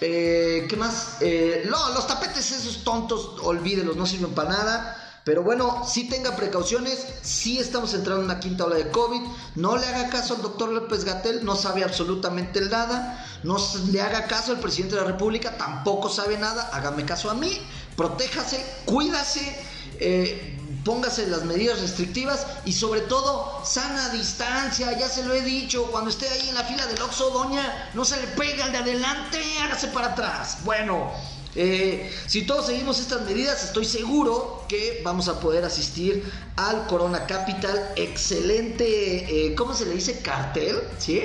Eh, 0.00 0.66
¿Qué 0.68 0.76
más? 0.76 1.16
Eh, 1.20 1.66
no, 1.68 1.88
los 1.88 2.06
tapetes 2.06 2.52
esos 2.52 2.84
tontos, 2.84 3.32
olvídelos, 3.42 3.96
no 3.96 4.06
sirven 4.06 4.32
para 4.32 4.50
nada. 4.50 5.04
Pero 5.24 5.42
bueno, 5.42 5.84
sí 5.86 6.08
tenga 6.08 6.36
precauciones, 6.36 7.04
sí 7.20 7.58
estamos 7.58 7.92
entrando 7.94 8.22
en 8.22 8.30
una 8.30 8.38
quinta 8.38 8.64
ola 8.64 8.76
de 8.76 8.90
COVID. 8.90 9.20
No 9.56 9.76
le 9.76 9.86
haga 9.86 10.08
caso 10.08 10.36
al 10.36 10.42
doctor 10.42 10.68
López 10.68 11.04
Gatel, 11.04 11.44
no 11.44 11.56
sabe 11.56 11.82
absolutamente 11.82 12.60
nada. 12.60 13.26
No 13.42 13.56
le 13.90 14.00
haga 14.00 14.26
caso 14.26 14.52
al 14.52 14.60
presidente 14.60 14.94
de 14.94 15.02
la 15.02 15.08
República, 15.08 15.58
tampoco 15.58 16.08
sabe 16.08 16.38
nada. 16.38 16.70
Hágame 16.72 17.04
caso 17.04 17.28
a 17.28 17.34
mí, 17.34 17.60
protéjase, 17.96 18.64
cuídase. 18.86 19.54
Eh, 19.98 20.57
póngase 20.84 21.26
las 21.26 21.44
medidas 21.44 21.80
restrictivas 21.80 22.46
y 22.64 22.72
sobre 22.72 23.02
todo 23.02 23.62
sana 23.64 24.08
distancia, 24.10 24.96
ya 24.98 25.08
se 25.08 25.24
lo 25.24 25.34
he 25.34 25.42
dicho, 25.42 25.84
cuando 25.90 26.10
esté 26.10 26.28
ahí 26.28 26.48
en 26.48 26.54
la 26.54 26.64
fila 26.64 26.86
del 26.86 27.00
Oxxo, 27.02 27.30
doña, 27.30 27.90
no 27.94 28.04
se 28.04 28.20
le 28.20 28.26
pega 28.28 28.66
al 28.66 28.72
de 28.72 28.78
adelante, 28.78 29.38
hágase 29.62 29.88
para 29.88 30.08
atrás. 30.08 30.58
Bueno, 30.64 31.12
eh, 31.54 32.12
si 32.26 32.42
todos 32.42 32.66
seguimos 32.66 33.00
estas 33.00 33.22
medidas, 33.22 33.64
estoy 33.64 33.84
seguro 33.84 34.64
que 34.68 35.00
vamos 35.04 35.28
a 35.28 35.40
poder 35.40 35.64
asistir 35.64 36.30
al 36.56 36.86
Corona 36.86 37.26
Capital. 37.26 37.92
Excelente, 37.96 39.46
eh, 39.46 39.54
¿cómo 39.54 39.74
se 39.74 39.86
le 39.86 39.94
dice? 39.94 40.20
Cartel, 40.20 40.80
¿sí? 40.98 41.22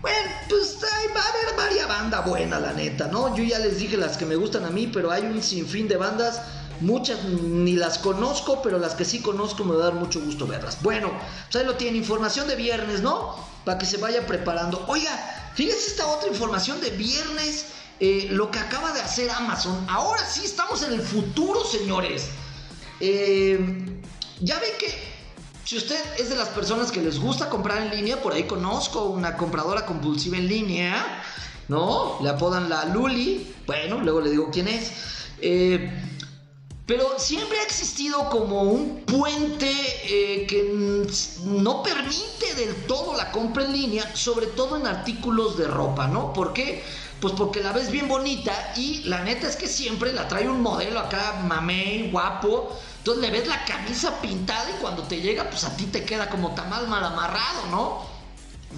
Bueno, 0.00 0.30
pues 0.48 0.76
va 0.80 1.20
a 1.20 1.28
haber 1.28 1.56
varias 1.56 1.88
banda 1.88 2.20
buena, 2.20 2.60
la 2.60 2.72
neta, 2.72 3.08
¿no? 3.08 3.34
Yo 3.34 3.42
ya 3.42 3.58
les 3.58 3.78
dije 3.78 3.96
las 3.96 4.16
que 4.16 4.26
me 4.26 4.36
gustan 4.36 4.64
a 4.64 4.70
mí, 4.70 4.88
pero 4.92 5.10
hay 5.10 5.22
un 5.22 5.42
sinfín 5.42 5.88
de 5.88 5.96
bandas 5.96 6.40
Muchas 6.80 7.24
ni 7.24 7.72
las 7.72 7.98
conozco, 7.98 8.62
pero 8.62 8.78
las 8.78 8.94
que 8.94 9.04
sí 9.04 9.20
conozco 9.20 9.64
me 9.64 9.74
va 9.74 9.82
a 9.82 9.86
dar 9.86 9.94
mucho 9.94 10.20
gusto 10.20 10.46
verlas. 10.46 10.82
Bueno, 10.82 11.10
pues 11.44 11.56
ahí 11.56 11.66
lo 11.66 11.74
tiene, 11.74 11.98
información 11.98 12.48
de 12.48 12.56
viernes, 12.56 13.02
¿no? 13.02 13.36
Para 13.64 13.78
que 13.78 13.86
se 13.86 13.96
vaya 13.96 14.26
preparando. 14.26 14.84
Oiga, 14.88 15.10
fíjense 15.54 15.88
esta 15.88 16.06
otra 16.06 16.28
información 16.28 16.80
de 16.80 16.90
viernes, 16.90 17.66
eh, 18.00 18.28
lo 18.30 18.50
que 18.50 18.58
acaba 18.58 18.92
de 18.92 19.00
hacer 19.00 19.30
Amazon. 19.30 19.86
Ahora 19.88 20.24
sí 20.24 20.42
estamos 20.44 20.82
en 20.82 20.92
el 20.92 21.02
futuro, 21.02 21.64
señores. 21.64 22.26
Eh, 23.00 23.58
ya 24.40 24.58
ven 24.58 24.70
que 24.78 25.18
si 25.68 25.76
usted 25.76 26.00
es 26.18 26.30
de 26.30 26.36
las 26.36 26.48
personas 26.48 26.90
que 26.90 27.02
les 27.02 27.18
gusta 27.18 27.50
comprar 27.50 27.82
en 27.82 27.90
línea, 27.90 28.22
por 28.22 28.32
ahí 28.32 28.44
conozco 28.44 29.04
una 29.04 29.36
compradora 29.36 29.84
compulsiva 29.84 30.38
en 30.38 30.48
línea, 30.48 31.22
¿no? 31.68 32.18
Le 32.22 32.30
apodan 32.30 32.70
la 32.70 32.86
Luli. 32.86 33.54
Bueno, 33.66 34.00
luego 34.00 34.22
le 34.22 34.30
digo 34.30 34.48
quién 34.50 34.66
es. 34.66 34.92
Eh, 35.42 35.90
pero 36.88 37.18
siempre 37.18 37.58
ha 37.60 37.64
existido 37.64 38.30
como 38.30 38.62
un 38.62 39.02
puente 39.02 39.70
eh, 40.04 40.46
que 40.46 40.72
no 41.44 41.82
permite 41.82 42.54
del 42.56 42.86
todo 42.86 43.14
la 43.14 43.30
compra 43.30 43.66
en 43.66 43.74
línea, 43.74 44.16
sobre 44.16 44.46
todo 44.46 44.78
en 44.78 44.86
artículos 44.86 45.58
de 45.58 45.66
ropa, 45.66 46.06
¿no? 46.06 46.32
¿Por 46.32 46.54
qué? 46.54 46.82
Pues 47.20 47.34
porque 47.34 47.62
la 47.62 47.72
ves 47.72 47.90
bien 47.90 48.08
bonita 48.08 48.72
y 48.74 49.02
la 49.02 49.22
neta 49.22 49.48
es 49.48 49.56
que 49.56 49.68
siempre 49.68 50.14
la 50.14 50.28
trae 50.28 50.48
un 50.48 50.62
modelo 50.62 50.98
acá, 50.98 51.42
mamey, 51.46 52.10
guapo. 52.10 52.74
Entonces 52.96 53.22
le 53.22 53.38
ves 53.38 53.46
la 53.46 53.66
camisa 53.66 54.18
pintada 54.22 54.70
y 54.70 54.80
cuando 54.80 55.02
te 55.02 55.20
llega, 55.20 55.50
pues 55.50 55.64
a 55.64 55.76
ti 55.76 55.84
te 55.84 56.06
queda 56.06 56.30
como 56.30 56.54
tamal 56.54 56.88
mal 56.88 57.04
amarrado, 57.04 57.66
¿no? 57.70 58.06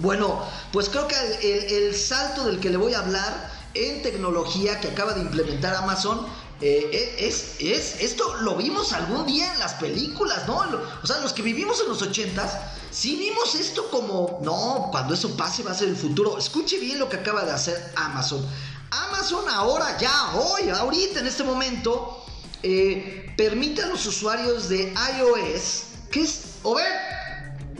Bueno, 0.01 0.43
pues 0.73 0.89
creo 0.89 1.07
que 1.07 1.15
el, 1.15 1.85
el 1.85 1.95
salto 1.95 2.43
del 2.43 2.59
que 2.59 2.71
le 2.71 2.75
voy 2.75 2.93
a 2.93 2.99
hablar 2.99 3.51
en 3.73 4.01
tecnología 4.01 4.81
que 4.81 4.89
acaba 4.89 5.13
de 5.13 5.21
implementar 5.21 5.75
Amazon 5.75 6.27
eh, 6.61 7.15
es, 7.17 7.55
es, 7.59 7.95
esto 7.99 8.35
lo 8.41 8.55
vimos 8.55 8.93
algún 8.93 9.25
día 9.25 9.51
en 9.51 9.59
las 9.59 9.73
películas, 9.73 10.47
¿no? 10.47 10.63
O 11.01 11.07
sea, 11.07 11.17
los 11.19 11.33
que 11.33 11.41
vivimos 11.41 11.81
en 11.81 11.89
los 11.89 12.01
ochentas, 12.03 12.55
sí 12.91 13.15
vimos 13.15 13.55
esto 13.55 13.89
como, 13.89 14.39
no, 14.43 14.89
cuando 14.91 15.15
eso 15.15 15.35
pase 15.35 15.63
va 15.63 15.71
a 15.71 15.75
ser 15.75 15.89
el 15.89 15.97
futuro. 15.97 16.37
Escuche 16.37 16.77
bien 16.77 16.99
lo 16.99 17.09
que 17.09 17.17
acaba 17.17 17.43
de 17.45 17.51
hacer 17.51 17.93
Amazon. 17.95 18.47
Amazon 18.91 19.43
ahora, 19.49 19.97
ya, 19.97 20.35
hoy, 20.35 20.69
ahorita, 20.69 21.21
en 21.21 21.27
este 21.27 21.43
momento, 21.43 22.23
eh, 22.61 23.33
permite 23.35 23.81
a 23.81 23.87
los 23.87 24.05
usuarios 24.05 24.69
de 24.69 24.93
iOS, 25.17 25.83
¿qué 26.11 26.21
es? 26.21 26.41
O 26.61 26.75
ver, 26.75 26.87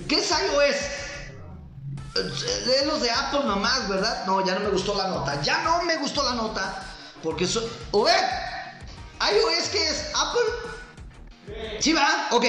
¿qué 0.07 0.15
es 0.15 0.31
iOS? 0.31 0.75
Eh, 2.15 2.65
de 2.65 2.85
los 2.87 3.01
de 3.01 3.11
Apple 3.11 3.43
nomás, 3.45 3.87
¿verdad? 3.87 4.25
No, 4.25 4.43
ya 4.45 4.55
no 4.55 4.61
me 4.61 4.69
gustó 4.69 4.95
la 4.95 5.07
nota. 5.07 5.39
Ya 5.41 5.61
no 5.63 5.83
me 5.83 5.97
gustó 5.97 6.23
la 6.23 6.33
nota. 6.33 6.83
Porque 7.23 7.43
eso. 7.43 7.63
O 7.91 8.03
ver, 8.03 8.15
iOS 9.29 9.69
que 9.69 9.89
es 9.89 10.05
Apple. 10.15 10.71
¿Sí 11.79 11.93
va? 11.93 12.27
Ok. 12.31 12.45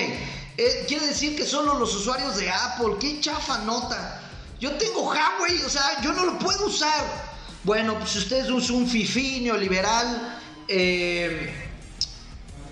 Eh, 0.57 0.85
quiere 0.87 1.07
decir 1.07 1.37
que 1.37 1.47
solo 1.47 1.79
los 1.79 1.95
usuarios 1.95 2.37
de 2.37 2.51
Apple. 2.51 2.97
Qué 3.01 3.21
chafa 3.21 3.59
nota. 3.59 4.21
Yo 4.61 4.73
tengo 4.73 5.03
Huawei, 5.03 5.63
o 5.65 5.69
sea, 5.69 6.01
yo 6.03 6.13
no 6.13 6.25
lo 6.25 6.39
puedo 6.39 6.67
usar. 6.67 7.33
Bueno, 7.65 7.99
pues 7.99 8.11
si 8.11 8.19
usted 8.19 8.45
es 8.45 8.71
un 8.71 8.89
fifi 8.89 9.41
neoliberal 9.41 10.39
eh, 10.69 11.53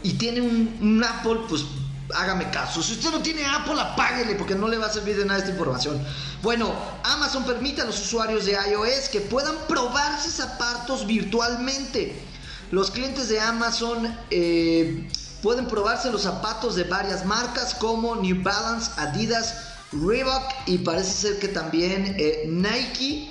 y 0.02 0.12
tiene 0.14 0.40
un, 0.40 1.04
Apple, 1.04 1.40
pues 1.48 1.64
hágame 2.14 2.50
caso. 2.50 2.82
Si 2.82 2.92
usted 2.92 3.10
no 3.10 3.20
tiene 3.20 3.44
Apple, 3.44 3.80
apáguele 3.80 4.34
porque 4.34 4.54
no 4.54 4.68
le 4.68 4.78
va 4.78 4.86
a 4.86 4.92
servir 4.92 5.16
de 5.16 5.24
nada 5.24 5.38
esta 5.38 5.50
información. 5.50 6.04
Bueno, 6.42 6.72
Amazon 7.04 7.44
permite 7.44 7.82
a 7.82 7.84
los 7.84 8.00
usuarios 8.00 8.46
de 8.46 8.52
iOS 8.52 9.08
que 9.10 9.20
puedan 9.20 9.56
probarse 9.68 10.30
zapatos 10.30 11.06
virtualmente. 11.06 12.20
Los 12.70 12.92
clientes 12.92 13.28
de 13.28 13.40
Amazon 13.40 14.16
eh, 14.30 15.08
pueden 15.42 15.66
probarse 15.66 16.12
los 16.12 16.22
zapatos 16.22 16.76
de 16.76 16.84
varias 16.84 17.26
marcas 17.26 17.74
como 17.74 18.14
New 18.14 18.44
Balance, 18.44 18.92
Adidas, 18.96 19.56
Reebok 19.90 20.44
y 20.66 20.78
parece 20.78 21.10
ser 21.10 21.38
que 21.40 21.48
también 21.48 22.14
eh, 22.16 22.44
Nike. 22.46 23.28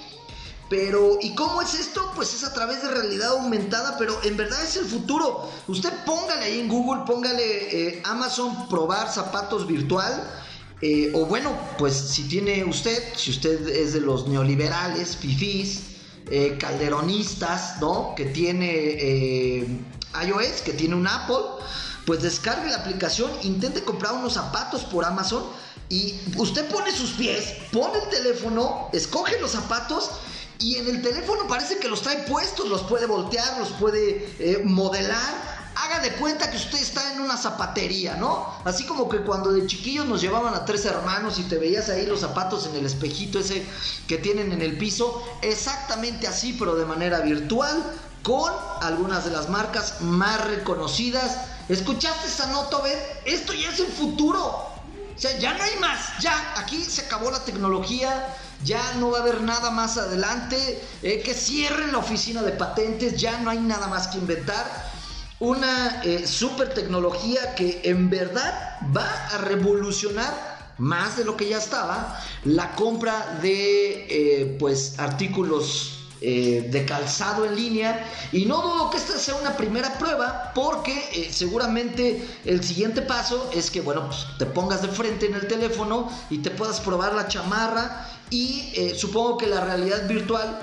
Pero, 0.69 1.17
¿y 1.21 1.33
cómo 1.35 1.61
es 1.61 1.73
esto? 1.73 2.11
Pues 2.15 2.33
es 2.33 2.43
a 2.43 2.53
través 2.53 2.83
de 2.83 2.89
realidad 2.89 3.29
aumentada, 3.29 3.97
pero 3.97 4.19
en 4.23 4.35
verdad 4.35 4.61
es 4.61 4.75
el 4.75 4.85
futuro. 4.85 5.49
Usted 5.67 5.91
póngale 6.05 6.43
ahí 6.45 6.59
en 6.59 6.67
Google, 6.67 7.03
póngale 7.07 7.87
eh, 7.87 8.01
Amazon 8.03 8.67
probar 8.67 9.09
zapatos 9.11 9.65
virtual. 9.65 10.21
o 11.13 11.25
bueno, 11.25 11.57
pues 11.77 11.93
si 11.93 12.23
tiene 12.27 12.65
usted, 12.65 13.01
si 13.15 13.31
usted 13.31 13.67
es 13.69 13.93
de 13.93 14.01
los 14.01 14.27
neoliberales, 14.27 15.15
fifís, 15.15 15.98
eh, 16.31 16.57
calderonistas, 16.59 17.79
¿no? 17.81 18.13
Que 18.15 18.25
tiene 18.25 18.69
eh, 18.71 19.67
iOS, 20.25 20.61
que 20.63 20.73
tiene 20.73 20.95
un 20.95 21.07
Apple, 21.07 21.63
pues 22.05 22.21
descargue 22.21 22.69
la 22.69 22.77
aplicación, 22.77 23.31
intente 23.43 23.83
comprar 23.83 24.13
unos 24.13 24.33
zapatos 24.33 24.83
por 24.83 25.05
Amazon 25.05 25.43
y 25.89 26.19
usted 26.37 26.69
pone 26.69 26.91
sus 26.91 27.11
pies, 27.11 27.55
pone 27.71 27.99
el 28.03 28.09
teléfono, 28.09 28.89
escoge 28.93 29.39
los 29.39 29.51
zapatos 29.51 30.11
y 30.59 30.75
en 30.75 30.87
el 30.87 31.01
teléfono 31.01 31.47
parece 31.47 31.77
que 31.77 31.87
los 31.87 32.01
trae 32.01 32.17
puestos, 32.23 32.67
los 32.67 32.81
puede 32.81 33.05
voltear, 33.05 33.59
los 33.59 33.69
puede 33.69 34.35
eh, 34.39 34.61
modelar 34.63 35.58
haga 35.75 35.99
de 35.99 36.13
cuenta 36.13 36.49
que 36.49 36.57
usted 36.57 36.79
está 36.79 37.13
en 37.13 37.21
una 37.21 37.37
zapatería, 37.37 38.15
¿no? 38.15 38.53
Así 38.65 38.85
como 38.85 39.07
que 39.07 39.19
cuando 39.19 39.51
de 39.51 39.65
chiquillos 39.65 40.05
nos 40.05 40.21
llevaban 40.21 40.53
a 40.53 40.65
tres 40.65 40.85
hermanos 40.85 41.39
y 41.39 41.43
te 41.43 41.57
veías 41.57 41.89
ahí 41.89 42.05
los 42.05 42.21
zapatos 42.21 42.67
en 42.67 42.75
el 42.75 42.85
espejito 42.85 43.39
ese 43.39 43.65
que 44.07 44.17
tienen 44.17 44.51
en 44.51 44.61
el 44.61 44.77
piso, 44.77 45.23
exactamente 45.41 46.27
así, 46.27 46.53
pero 46.53 46.75
de 46.75 46.85
manera 46.85 47.21
virtual, 47.21 47.83
con 48.23 48.51
algunas 48.81 49.25
de 49.25 49.31
las 49.31 49.49
marcas 49.49 50.01
más 50.01 50.45
reconocidas. 50.45 51.37
¿Escuchaste 51.69 52.27
esa 52.27 52.47
nota, 52.47 52.79
ver? 52.81 53.21
Esto 53.25 53.53
ya 53.53 53.69
es 53.69 53.79
el 53.79 53.87
futuro. 53.87 54.41
O 54.45 55.21
sea, 55.21 55.37
ya 55.37 55.53
no 55.53 55.63
hay 55.63 55.75
más. 55.79 55.99
Ya, 56.19 56.53
aquí 56.57 56.83
se 56.83 57.01
acabó 57.01 57.31
la 57.31 57.43
tecnología. 57.43 58.35
Ya 58.63 58.93
no 58.95 59.11
va 59.11 59.19
a 59.19 59.21
haber 59.21 59.41
nada 59.41 59.69
más 59.69 59.97
adelante. 59.97 60.81
Eh, 61.03 61.21
que 61.21 61.33
cierren 61.33 61.91
la 61.91 61.99
oficina 61.99 62.41
de 62.41 62.51
patentes. 62.51 63.19
Ya 63.19 63.37
no 63.39 63.49
hay 63.49 63.59
nada 63.59 63.87
más 63.87 64.07
que 64.07 64.17
inventar 64.17 64.88
una 65.39 66.01
eh, 66.03 66.27
super 66.27 66.73
tecnología 66.73 67.55
que 67.55 67.81
en 67.83 68.09
verdad 68.09 68.77
va 68.95 69.07
a 69.31 69.37
revolucionar 69.39 70.59
más 70.77 71.17
de 71.17 71.25
lo 71.25 71.35
que 71.35 71.49
ya 71.49 71.57
estaba 71.57 72.19
la 72.45 72.75
compra 72.75 73.39
de 73.41 74.07
eh, 74.09 74.57
pues 74.59 74.99
artículos 74.99 75.95
eh, 76.21 76.67
de 76.69 76.85
calzado 76.85 77.45
en 77.45 77.55
línea. 77.55 78.05
Y 78.33 78.45
no 78.45 78.61
dudo 78.61 78.89
que 78.89 78.97
esta 78.97 79.17
sea 79.17 79.35
una 79.35 79.55
primera 79.55 79.97
prueba 79.97 80.51
porque 80.53 81.29
seguramente 81.31 82.27
el 82.43 82.61
siguiente 82.61 83.01
paso 83.01 83.49
es 83.53 83.71
que 83.71 83.79
bueno 83.79 84.07
pues, 84.07 84.25
te 84.37 84.45
pongas 84.45 84.81
de 84.81 84.89
frente 84.89 85.27
en 85.27 85.35
el 85.35 85.47
teléfono 85.47 86.11
y 86.29 86.39
te 86.39 86.51
puedas 86.51 86.81
probar 86.81 87.13
la 87.13 87.29
chamarra 87.29 88.09
y 88.29 88.73
supongo 88.97 89.37
que 89.37 89.47
la 89.47 89.61
realidad 89.61 90.07
virtual 90.07 90.59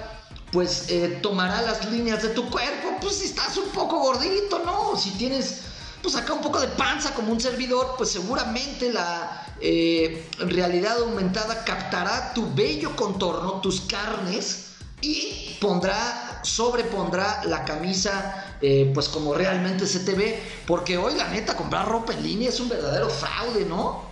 pues 0.53 0.87
eh, 0.89 1.19
tomará 1.23 1.63
las 1.63 1.91
líneas 1.91 2.23
de 2.23 2.31
tu 2.31 2.49
cuerpo, 2.51 2.97
pues 3.01 3.17
si 3.17 3.27
estás 3.27 3.57
un 3.57 3.69
poco 3.71 3.99
gordito, 3.99 4.63
¿no? 4.65 4.97
Si 4.97 5.11
tienes 5.13 5.63
pues 6.03 6.15
acá 6.15 6.35
un 6.35 6.41
poco 6.41 6.61
de 6.61 6.69
panza 6.69 7.15
como 7.15 7.33
un 7.33 7.41
servidor, 7.41 7.95
pues 7.99 8.11
seguramente 8.11 8.93
la 8.93 9.45
eh, 9.61 10.29
realidad 10.39 10.99
aumentada 10.99 11.65
captará 11.65 12.33
tu 12.33 12.55
bello 12.55 12.95
contorno, 12.95 13.61
tus 13.61 13.81
carnes 13.81 14.67
y 15.01 15.57
pondrá, 15.61 16.41
sobrepondrá 16.45 17.43
la 17.47 17.65
camisa 17.65 18.57
eh, 18.63 18.91
pues 18.95 19.09
como 19.09 19.35
realmente 19.35 19.87
se 19.87 20.01
te 20.01 20.15
ve, 20.15 20.43
porque 20.67 20.97
hoy 20.97 21.15
la 21.15 21.29
neta 21.29 21.57
comprar 21.57 21.89
ropa 21.89 22.13
en 22.13 22.23
línea 22.23 22.49
es 22.51 22.61
un 22.61 22.69
verdadero 22.69 23.11
fraude, 23.11 23.65
¿no? 23.65 24.03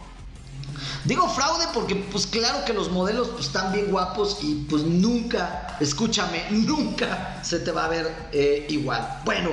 Digo 1.04 1.28
fraude 1.28 1.66
porque 1.74 1.96
pues 1.96 2.26
claro 2.26 2.64
que 2.64 2.72
los 2.72 2.90
modelos 2.90 3.28
pues 3.28 3.46
están 3.46 3.72
bien 3.72 3.90
guapos 3.90 4.38
y 4.42 4.66
pues 4.68 4.82
nunca, 4.82 5.76
escúchame, 5.80 6.44
nunca 6.50 7.40
se 7.42 7.60
te 7.60 7.70
va 7.70 7.86
a 7.86 7.88
ver 7.88 8.28
eh, 8.32 8.66
igual. 8.68 9.20
Bueno, 9.24 9.50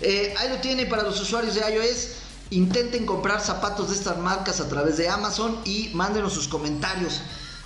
eh, 0.00 0.34
ahí 0.38 0.48
lo 0.48 0.56
tiene 0.56 0.86
para 0.86 1.02
los 1.02 1.20
usuarios 1.20 1.54
de 1.54 1.60
iOS. 1.60 2.08
Intenten 2.50 3.04
comprar 3.04 3.40
zapatos 3.42 3.90
de 3.90 3.94
estas 3.94 4.16
marcas 4.18 4.60
a 4.60 4.68
través 4.68 4.96
de 4.96 5.08
Amazon 5.08 5.60
y 5.64 5.90
mándenos 5.92 6.32
sus 6.32 6.48
comentarios. 6.48 7.20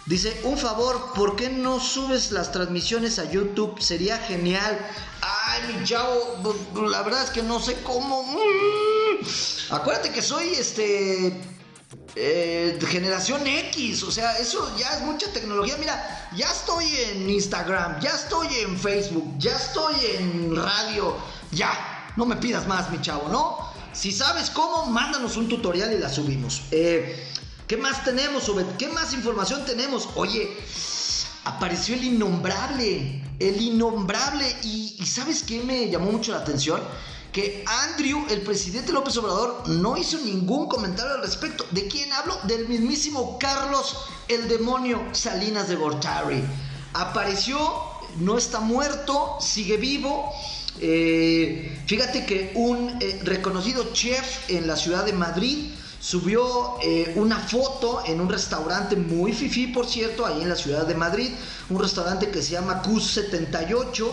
Dice, 0.06 0.40
un 0.42 0.58
favor, 0.58 1.12
¿por 1.14 1.36
qué 1.36 1.48
no 1.48 1.78
subes 1.78 2.32
las 2.32 2.50
transmisiones 2.50 3.20
a 3.20 3.30
YouTube? 3.30 3.80
Sería 3.80 4.18
genial. 4.18 4.76
Ay, 5.20 5.74
mi 5.74 5.84
chavo, 5.84 6.54
la 6.90 7.02
verdad 7.02 7.22
es 7.22 7.30
que 7.30 7.42
no 7.42 7.60
sé 7.60 7.80
cómo. 7.84 8.24
Mm. 8.24 9.72
Acuérdate 9.72 10.10
que 10.10 10.20
soy 10.20 10.48
este 10.54 11.40
eh, 12.14 12.78
generación 12.86 13.46
X, 13.46 14.02
o 14.02 14.10
sea, 14.10 14.36
eso 14.38 14.74
ya 14.76 14.90
es 14.94 15.00
mucha 15.02 15.32
tecnología. 15.32 15.76
Mira, 15.78 16.28
ya 16.36 16.50
estoy 16.50 16.84
en 17.10 17.30
Instagram, 17.30 18.00
ya 18.00 18.10
estoy 18.10 18.48
en 18.56 18.78
Facebook, 18.78 19.34
ya 19.38 19.56
estoy 19.56 19.94
en 20.18 20.54
radio, 20.56 21.16
ya, 21.50 22.12
no 22.16 22.26
me 22.26 22.36
pidas 22.36 22.66
más, 22.66 22.90
mi 22.90 23.00
chavo, 23.00 23.28
¿no? 23.28 23.72
Si 23.92 24.12
sabes 24.12 24.50
cómo, 24.50 24.86
mándanos 24.86 25.36
un 25.36 25.48
tutorial 25.48 25.92
y 25.92 25.98
la 25.98 26.08
subimos. 26.08 26.62
Eh, 26.70 27.28
¿Qué 27.66 27.76
más 27.76 28.04
tenemos, 28.04 28.48
Obed? 28.48 28.66
¿Qué 28.78 28.88
más 28.88 29.14
información 29.14 29.64
tenemos? 29.64 30.08
Oye, 30.14 30.54
apareció 31.44 31.94
el 31.94 32.04
innombrable, 32.04 33.24
el 33.38 33.60
innombrable, 33.60 34.44
y, 34.62 34.96
y 34.98 35.06
¿sabes 35.06 35.42
qué 35.42 35.62
me 35.62 35.88
llamó 35.88 36.12
mucho 36.12 36.32
la 36.32 36.38
atención? 36.38 36.82
Que 37.32 37.64
Andrew, 37.66 38.26
el 38.28 38.42
presidente 38.42 38.92
López 38.92 39.16
Obrador, 39.16 39.68
no 39.68 39.96
hizo 39.96 40.18
ningún 40.18 40.68
comentario 40.68 41.14
al 41.14 41.22
respecto. 41.22 41.64
¿De 41.70 41.88
quién 41.88 42.12
hablo? 42.12 42.38
Del 42.44 42.68
mismísimo 42.68 43.38
Carlos 43.38 43.96
el 44.28 44.48
demonio 44.48 45.02
Salinas 45.12 45.68
de 45.68 45.76
Gortari. 45.76 46.44
Apareció, 46.92 47.58
no 48.18 48.36
está 48.36 48.60
muerto, 48.60 49.38
sigue 49.40 49.78
vivo. 49.78 50.30
Eh, 50.80 51.82
fíjate 51.86 52.26
que 52.26 52.52
un 52.54 52.98
eh, 53.00 53.20
reconocido 53.24 53.92
chef 53.92 54.50
en 54.50 54.66
la 54.66 54.76
ciudad 54.76 55.04
de 55.04 55.12
Madrid 55.14 55.70
subió 56.00 56.76
eh, 56.82 57.12
una 57.16 57.38
foto 57.38 58.02
en 58.04 58.20
un 58.20 58.28
restaurante 58.28 58.96
muy 58.96 59.32
fifí, 59.32 59.68
por 59.68 59.86
cierto, 59.86 60.26
ahí 60.26 60.42
en 60.42 60.48
la 60.48 60.56
ciudad 60.56 60.86
de 60.86 60.94
Madrid, 60.94 61.30
un 61.70 61.80
restaurante 61.80 62.30
que 62.30 62.42
se 62.42 62.52
llama 62.52 62.82
Cus 62.82 63.04
78 63.12 64.12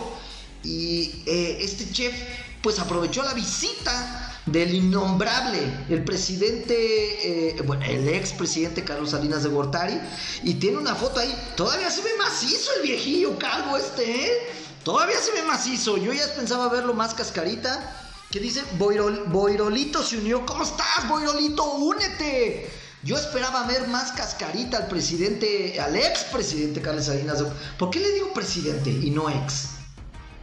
y 0.62 1.22
este 1.26 1.90
chef 1.90 2.14
pues 2.62 2.78
aprovechó 2.78 3.22
la 3.22 3.34
visita 3.34 4.26
del 4.46 4.74
innombrable, 4.74 5.60
el 5.88 6.04
presidente, 6.04 7.50
eh, 7.50 7.62
bueno, 7.62 7.84
el 7.84 8.08
ex 8.08 8.32
presidente 8.32 8.84
Carlos 8.84 9.10
Salinas 9.10 9.42
de 9.42 9.48
Gortari, 9.48 10.00
y 10.42 10.54
tiene 10.54 10.78
una 10.78 10.94
foto 10.94 11.20
ahí. 11.20 11.34
Todavía 11.56 11.90
se 11.90 12.02
ve 12.02 12.10
macizo 12.18 12.70
el 12.76 12.82
viejillo 12.82 13.38
calvo 13.38 13.76
este, 13.76 14.26
¿eh? 14.26 14.32
Todavía 14.84 15.20
se 15.20 15.32
ve 15.32 15.42
macizo. 15.42 15.98
Yo 15.98 16.12
ya 16.12 16.26
pensaba 16.34 16.68
verlo 16.68 16.94
más 16.94 17.14
cascarita. 17.14 17.96
Que 18.30 18.38
dice, 18.38 18.62
Boirolito 18.78 20.04
se 20.04 20.18
unió. 20.18 20.46
¿Cómo 20.46 20.62
estás, 20.62 21.08
Boirolito? 21.08 21.64
Únete. 21.74 22.70
Yo 23.02 23.16
esperaba 23.16 23.66
ver 23.66 23.88
más 23.88 24.12
cascarita 24.12 24.76
al 24.76 24.88
presidente, 24.88 25.80
al 25.80 25.96
ex 25.96 26.24
presidente 26.24 26.80
Carlos 26.80 27.06
Salinas 27.06 27.38
de 27.38 27.44
Gortari. 27.44 27.76
¿Por 27.78 27.90
qué 27.90 27.98
le 27.98 28.12
digo 28.12 28.32
presidente 28.32 28.90
y 28.90 29.10
no 29.10 29.28
ex? 29.28 29.79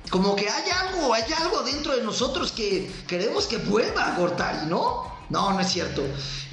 Como 0.10 0.36
que 0.36 0.50
hay 0.50 0.70
algo, 0.70 1.14
hay 1.14 1.24
algo 1.34 1.64
dentro 1.64 1.96
de 1.96 2.04
nosotros 2.04 2.52
que 2.52 2.90
queremos 3.08 3.48
que 3.48 3.58
vuelva 3.58 4.14
a 4.14 4.18
Gortari, 4.18 4.68
¿no? 4.68 5.18
No, 5.30 5.52
no 5.52 5.60
es 5.60 5.68
cierto. 5.68 6.04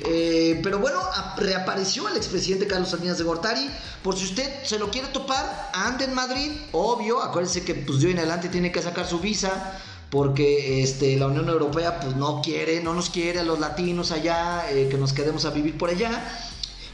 Eh, 0.00 0.60
pero 0.62 0.80
bueno, 0.80 1.00
reapareció 1.36 2.08
el 2.08 2.16
expresidente 2.16 2.66
Carlos 2.66 2.90
Salinas 2.90 3.18
de 3.18 3.24
Gortari. 3.24 3.70
Por 4.02 4.16
si 4.16 4.24
usted 4.24 4.64
se 4.64 4.78
lo 4.78 4.90
quiere 4.90 5.08
topar, 5.08 5.70
ande 5.72 6.04
en 6.06 6.14
Madrid, 6.14 6.50
obvio. 6.72 7.22
Acuérdense 7.22 7.64
que 7.64 7.74
pues 7.74 8.00
de 8.00 8.10
en 8.10 8.18
adelante 8.18 8.48
tiene 8.48 8.72
que 8.72 8.82
sacar 8.82 9.06
su 9.06 9.20
visa. 9.20 9.80
Porque 10.10 10.82
este, 10.82 11.16
la 11.16 11.26
Unión 11.26 11.48
Europea 11.48 11.98
pues 12.00 12.14
no 12.14 12.40
quiere, 12.40 12.80
no 12.80 12.94
nos 12.94 13.10
quiere 13.10 13.40
a 13.40 13.42
los 13.42 13.58
latinos 13.58 14.12
allá, 14.12 14.70
eh, 14.70 14.88
que 14.88 14.96
nos 14.96 15.12
quedemos 15.12 15.44
a 15.44 15.50
vivir 15.50 15.76
por 15.76 15.90
allá. 15.90 16.22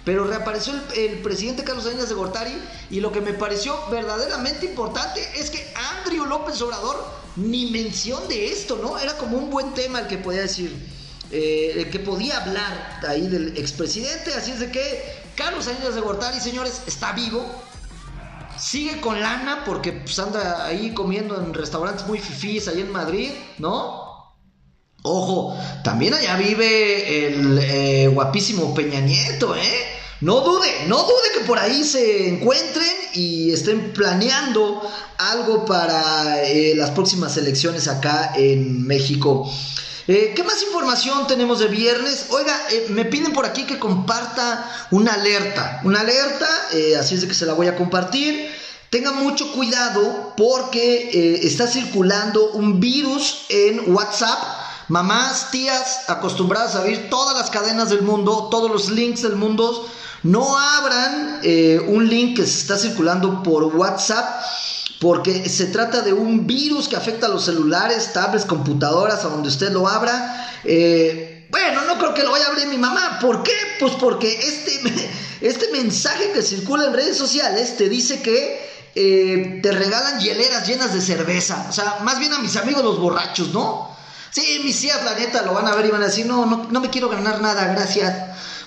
Pero 0.05 0.25
reapareció 0.25 0.73
el, 0.95 1.19
presidente 1.21 1.63
Carlos 1.63 1.85
Salinas 1.85 2.09
de 2.09 2.15
Gortari 2.15 2.55
y 2.91 3.01
lo 3.01 3.13
que 3.13 3.21
me 3.21 3.35
pareció 3.35 3.79
verdaderamente 3.91 4.67
importante 4.67 5.21
es 5.37 5.51
que 5.51 5.73
Andrew 5.99 6.25
López 6.25 6.61
Obrador 6.63 7.05
ni 7.37 7.71
mención 7.71 8.27
de 8.29 8.51
esto, 8.51 8.79
¿no? 8.81 8.99
Era 8.99 9.17
como 9.19 9.37
un 9.37 9.51
buen 9.51 9.75
tema 9.75 10.01
el 10.01 10.07
que 10.07 10.19
podía 10.19 10.43
decir, 10.43 10.75
eh, 11.31 11.75
el 11.77 11.91
que 11.91 11.99
podía 11.99 12.39
hablar 12.39 13.01
ahí 13.07 13.29
del 13.29 13.57
expresidente. 13.59 14.33
Así 14.33 14.53
es 14.53 14.61
de 14.61 14.71
que 14.71 15.21
Carlos 15.37 15.67
Salinas 15.67 15.95
de 15.95 16.01
Gortari, 16.01 16.41
señores, 16.41 16.83
está 16.87 17.13
vivo. 17.13 17.45
Sigue 18.59 19.01
con 19.01 19.21
lana 19.21 19.65
porque 19.65 19.93
pues, 19.93 20.19
anda 20.19 20.65
ahí 20.65 20.93
comiendo 20.93 21.41
en 21.41 21.55
restaurantes 21.55 22.07
muy 22.07 22.19
fifís 22.19 22.69
ahí 22.69 22.81
en 22.81 22.91
Madrid, 22.91 23.31
¿no? 23.59 24.10
Ojo, 25.03 25.57
también 25.83 26.13
allá 26.13 26.37
vive 26.37 27.27
el 27.27 27.59
eh, 27.59 28.09
guapísimo 28.09 28.75
Peña 28.75 29.01
Nieto, 29.01 29.57
¿eh? 29.57 29.87
No 30.21 30.43
dude, 30.43 30.69
no 30.89 30.99
dude 30.99 31.33
que 31.33 31.41
por 31.47 31.59
ahí 31.59 31.83
se 31.85 32.29
encuentren 32.29 32.87
y 33.15 33.51
estén 33.51 33.95
planeando 33.95 34.83
algo 35.17 35.65
para 35.65 36.45
eh, 36.45 36.75
las 36.77 36.91
próximas 36.91 37.39
elecciones 37.39 37.89
acá 37.89 38.35
en 38.37 38.87
México. 38.87 39.51
Eh, 40.07 40.35
¿Qué 40.37 40.45
más 40.45 40.63
información 40.63 41.27
tenemos 41.27 41.61
de 41.61 41.69
viernes? 41.69 42.27
Oiga, 42.29 42.55
me 42.91 43.07
piden 43.07 43.33
por 43.33 43.47
aquí 43.47 43.63
que 43.63 43.79
comparta 43.79 44.87
una 44.91 45.15
alerta. 45.15 45.81
Una 45.85 46.01
alerta, 46.01 46.47
así 46.99 47.15
es 47.15 47.23
de 47.23 47.29
que 47.29 47.35
se 47.35 47.47
la 47.47 47.55
voy 47.55 47.69
a 47.69 47.77
compartir. 47.77 48.51
Tenga 48.91 49.13
mucho 49.13 49.53
cuidado 49.53 50.35
porque 50.37 51.39
está 51.45 51.67
circulando 51.67 52.51
un 52.51 52.81
virus 52.81 53.47
en 53.49 53.95
WhatsApp 53.95 54.60
Mamás, 54.91 55.53
tías 55.53 56.01
acostumbradas 56.09 56.75
a 56.75 56.81
abrir 56.81 57.09
todas 57.09 57.39
las 57.39 57.49
cadenas 57.49 57.91
del 57.91 58.03
mundo, 58.03 58.49
todos 58.51 58.69
los 58.69 58.91
links 58.91 59.23
del 59.23 59.37
mundo, 59.37 59.89
no 60.25 60.59
abran 60.59 61.39
eh, 61.45 61.81
un 61.87 62.09
link 62.09 62.37
que 62.37 62.45
se 62.45 62.59
está 62.59 62.77
circulando 62.77 63.41
por 63.45 63.65
WhatsApp 63.67 64.43
porque 65.01 65.49
se 65.49 65.67
trata 65.67 66.03
de 66.03 66.13
un 66.13 66.45
virus 66.45 66.89
que 66.89 66.97
afecta 66.97 67.27
a 67.27 67.31
los 67.31 67.45
celulares, 67.45 68.13
tablets, 68.13 68.45
computadoras, 68.45 69.25
a 69.25 69.29
donde 69.29 69.49
usted 69.49 69.71
lo 69.71 69.87
abra. 69.87 70.59
Eh, 70.65 71.47
bueno, 71.51 71.85
no 71.85 71.97
creo 71.97 72.13
que 72.13 72.25
lo 72.25 72.33
vaya 72.33 72.47
a 72.47 72.49
abrir 72.49 72.67
mi 72.67 72.77
mamá. 72.77 73.19
¿Por 73.21 73.45
qué? 73.45 73.55
Pues 73.79 73.93
porque 73.95 74.41
este, 74.41 75.09
este 75.41 75.71
mensaje 75.71 76.33
que 76.33 76.43
circula 76.43 76.87
en 76.87 76.95
redes 76.95 77.17
sociales 77.17 77.77
te 77.77 77.89
dice 77.89 78.23
que 78.23 78.61
eh, 78.97 79.61
te 79.63 79.71
regalan 79.71 80.19
hieleras 80.19 80.67
llenas 80.67 80.93
de 80.93 81.01
cerveza. 81.01 81.67
O 81.69 81.73
sea, 81.73 82.01
más 82.03 82.19
bien 82.19 82.33
a 82.35 82.41
mis 82.41 82.57
amigos 82.57 82.83
los 82.83 82.99
borrachos, 82.99 83.53
¿no? 83.53 83.90
Sí, 84.31 84.61
mis 84.63 84.81
tías, 84.81 85.03
la 85.05 85.15
neta, 85.15 85.43
lo 85.43 85.55
van 85.55 85.67
a 85.67 85.75
ver 85.75 85.87
y 85.87 85.91
van 85.91 86.03
a 86.03 86.07
decir, 86.07 86.25
no, 86.27 86.47
no, 86.47 86.69
no 86.71 86.81
me 86.81 86.89
quiero 86.89 87.09
ganar 87.09 87.41
nada, 87.41 87.73
gracias. 87.75 88.15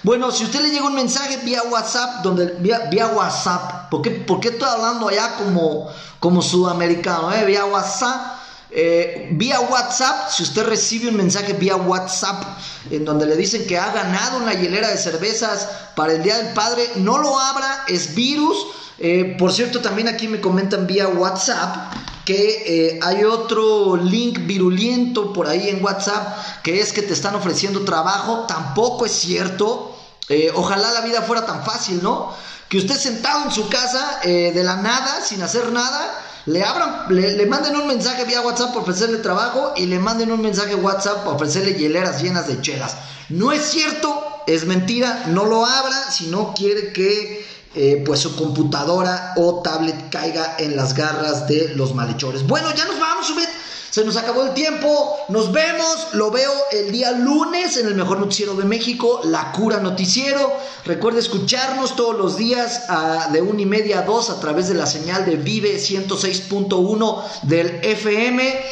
Bueno, 0.04 0.30
si 0.32 0.44
usted 0.44 0.60
le 0.60 0.70
llega 0.70 0.86
un 0.86 0.96
mensaje 0.96 1.38
vía 1.46 1.64
WhatsApp, 1.64 2.22
donde 2.24 2.58
vía, 2.60 3.08
WhatsApp, 3.08 3.90
¿por 3.90 4.02
qué, 4.02 4.12
¿por 4.12 4.46
estoy 4.46 4.68
hablando 4.68 5.08
allá 5.08 5.36
como, 5.38 5.90
como 6.20 6.42
sudamericano? 6.42 7.32
Eh? 7.32 7.46
Vía 7.46 7.64
WhatsApp. 7.66 8.40
Eh, 8.70 9.30
vía 9.32 9.62
WhatsApp, 9.62 10.30
si 10.30 10.44
usted 10.44 10.66
recibe 10.66 11.08
un 11.08 11.16
mensaje 11.16 11.54
vía 11.54 11.76
WhatsApp 11.78 12.44
en 12.90 13.06
donde 13.06 13.28
le 13.28 13.38
dicen 13.38 13.66
que 13.66 13.78
ha 13.78 13.94
ganado 13.94 14.40
una 14.40 14.54
hielera 14.54 14.90
de 14.90 14.98
cervezas 14.98 15.70
para 15.96 16.14
el 16.14 16.24
Día 16.24 16.38
del 16.38 16.54
Padre, 16.54 16.92
no 16.96 17.20
lo 17.20 17.40
abra, 17.40 17.86
es 17.88 18.14
virus. 18.14 18.58
Eh, 19.00 19.38
por 19.40 19.54
cierto, 19.54 19.80
también 19.80 20.10
aquí 20.10 20.28
me 20.28 20.42
comentan 20.42 20.86
vía 20.86 21.08
WhatsApp 21.08 21.94
que 22.26 22.64
eh, 22.96 23.00
hay 23.02 23.24
otro 23.24 23.98
link 23.98 24.46
virulento 24.46 25.34
por 25.34 25.48
ahí 25.48 25.70
en 25.70 25.84
WhatsApp 25.84 26.62
que 26.64 26.80
es 26.80 26.94
que 26.94 27.02
te 27.02 27.14
están 27.14 27.36
ofreciendo 27.36 27.84
trabajo. 27.84 28.46
Tampoco 28.48 29.06
es 29.06 29.12
cierto. 29.12 29.96
Eh, 30.30 30.52
ojalá 30.56 30.92
la 30.92 31.02
vida 31.02 31.22
fuera 31.22 31.46
tan 31.46 31.64
fácil, 31.66 32.02
¿no? 32.02 32.34
Que 32.70 32.78
usted 32.78 32.96
sentado 32.96 33.44
en 33.44 33.52
su 33.52 33.68
casa 33.68 34.20
eh, 34.24 34.52
de 34.54 34.64
la 34.64 34.78
nada, 34.78 35.22
sin 35.22 35.42
hacer 35.44 35.72
nada, 35.72 36.18
le 36.46 36.64
abran, 36.64 37.06
le, 37.10 37.46
manden 37.46 37.76
un 37.76 37.88
mensaje 37.88 38.26
vía 38.26 38.42
WhatsApp 38.42 38.70
para 38.70 38.82
ofrecerle 38.82 39.18
trabajo 39.18 39.74
y 39.76 39.86
le 39.86 40.00
manden 40.00 40.32
un 40.32 40.42
mensaje 40.42 40.76
WhatsApp 40.76 41.24
para 41.24 41.36
ofrecerle 41.36 41.76
hieleras 41.76 42.22
llenas 42.22 42.48
de 42.48 42.62
chelas. 42.62 42.96
No 43.30 43.52
es 43.52 43.64
cierto, 43.66 44.44
es 44.48 44.66
mentira, 44.66 45.26
no 45.28 45.46
lo 45.46 45.66
abra 45.66 46.12
si 46.12 46.28
no 46.28 46.54
quiere 46.54 46.94
que 46.94 47.46
eh, 47.76 48.04
pues 48.06 48.20
su 48.20 48.36
computadora 48.36 49.34
o 49.38 49.62
tablet 49.62 50.10
caiga 50.10 50.56
en 50.60 50.76
las 50.76 50.94
garras 50.94 51.48
de 51.48 51.70
los 51.76 51.96
malhechores. 51.96 52.46
Bueno, 52.46 52.74
ya 52.76 52.86
nos 52.86 53.00
vamos, 53.00 53.28
Subet. 53.28 53.50
Se 53.94 54.04
nos 54.04 54.18
acabó 54.18 54.42
el 54.42 54.56
tiempo. 54.56 55.18
Nos 55.30 55.52
vemos. 55.52 56.08
Lo 56.14 56.32
veo 56.32 56.52
el 56.72 56.92
día 56.92 57.12
lunes 57.12 57.78
en 57.78 57.86
el 57.86 57.94
mejor 57.94 58.20
noticiero 58.20 58.56
de 58.56 58.64
México, 58.64 59.22
La 59.24 59.52
Cura 59.52 59.80
Noticiero. 59.80 60.52
Recuerde 60.84 61.20
escucharnos 61.20 61.96
todos 61.96 62.18
los 62.18 62.38
días 62.38 62.84
de 63.32 63.42
una 63.44 63.62
y 63.62 63.68
media 63.68 64.00
a 64.00 64.02
dos 64.02 64.32
a 64.32 64.40
través 64.40 64.68
de 64.68 64.74
la 64.74 64.88
señal 64.88 65.26
de 65.26 65.36
Vive 65.36 65.78
106.1 65.78 67.24
del 67.44 67.80
FM. 67.84 68.64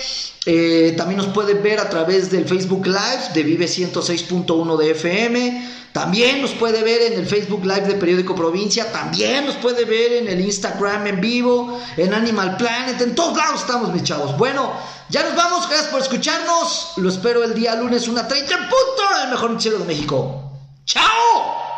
Eh, 0.45 0.95
también 0.97 1.17
nos 1.17 1.27
puede 1.27 1.53
ver 1.53 1.79
a 1.79 1.89
través 1.89 2.31
del 2.31 2.47
Facebook 2.47 2.87
Live 2.87 3.33
de 3.33 3.43
Vive 3.43 3.65
106.1 3.65 4.77
de 4.77 4.91
FM. 4.91 5.69
También 5.91 6.41
nos 6.41 6.51
puede 6.51 6.83
ver 6.83 7.11
en 7.11 7.19
el 7.19 7.27
Facebook 7.27 7.63
Live 7.63 7.81
de 7.81 7.95
Periódico 7.95 8.33
Provincia. 8.33 8.91
También 8.91 9.45
nos 9.45 9.55
puede 9.55 9.85
ver 9.85 10.13
en 10.13 10.27
el 10.29 10.39
Instagram 10.41 11.05
en 11.05 11.21
vivo, 11.21 11.79
en 11.97 12.13
Animal 12.13 12.57
Planet. 12.57 12.99
En 13.01 13.13
todos 13.13 13.37
lados 13.37 13.61
estamos, 13.61 13.93
mis 13.93 14.03
chavos. 14.03 14.35
Bueno, 14.37 14.71
ya 15.09 15.23
nos 15.23 15.35
vamos. 15.35 15.67
Gracias 15.67 15.89
por 15.89 16.01
escucharnos. 16.01 16.93
Lo 16.97 17.09
espero 17.09 17.43
el 17.43 17.53
día 17.53 17.75
lunes, 17.75 18.07
una 18.07 18.27
30 18.27 18.51
en 18.51 18.61
punto, 18.61 19.23
el 19.23 19.29
mejor 19.29 19.51
noticiero 19.51 19.77
de 19.77 19.85
México. 19.85 20.53
¡Chao! 20.85 21.70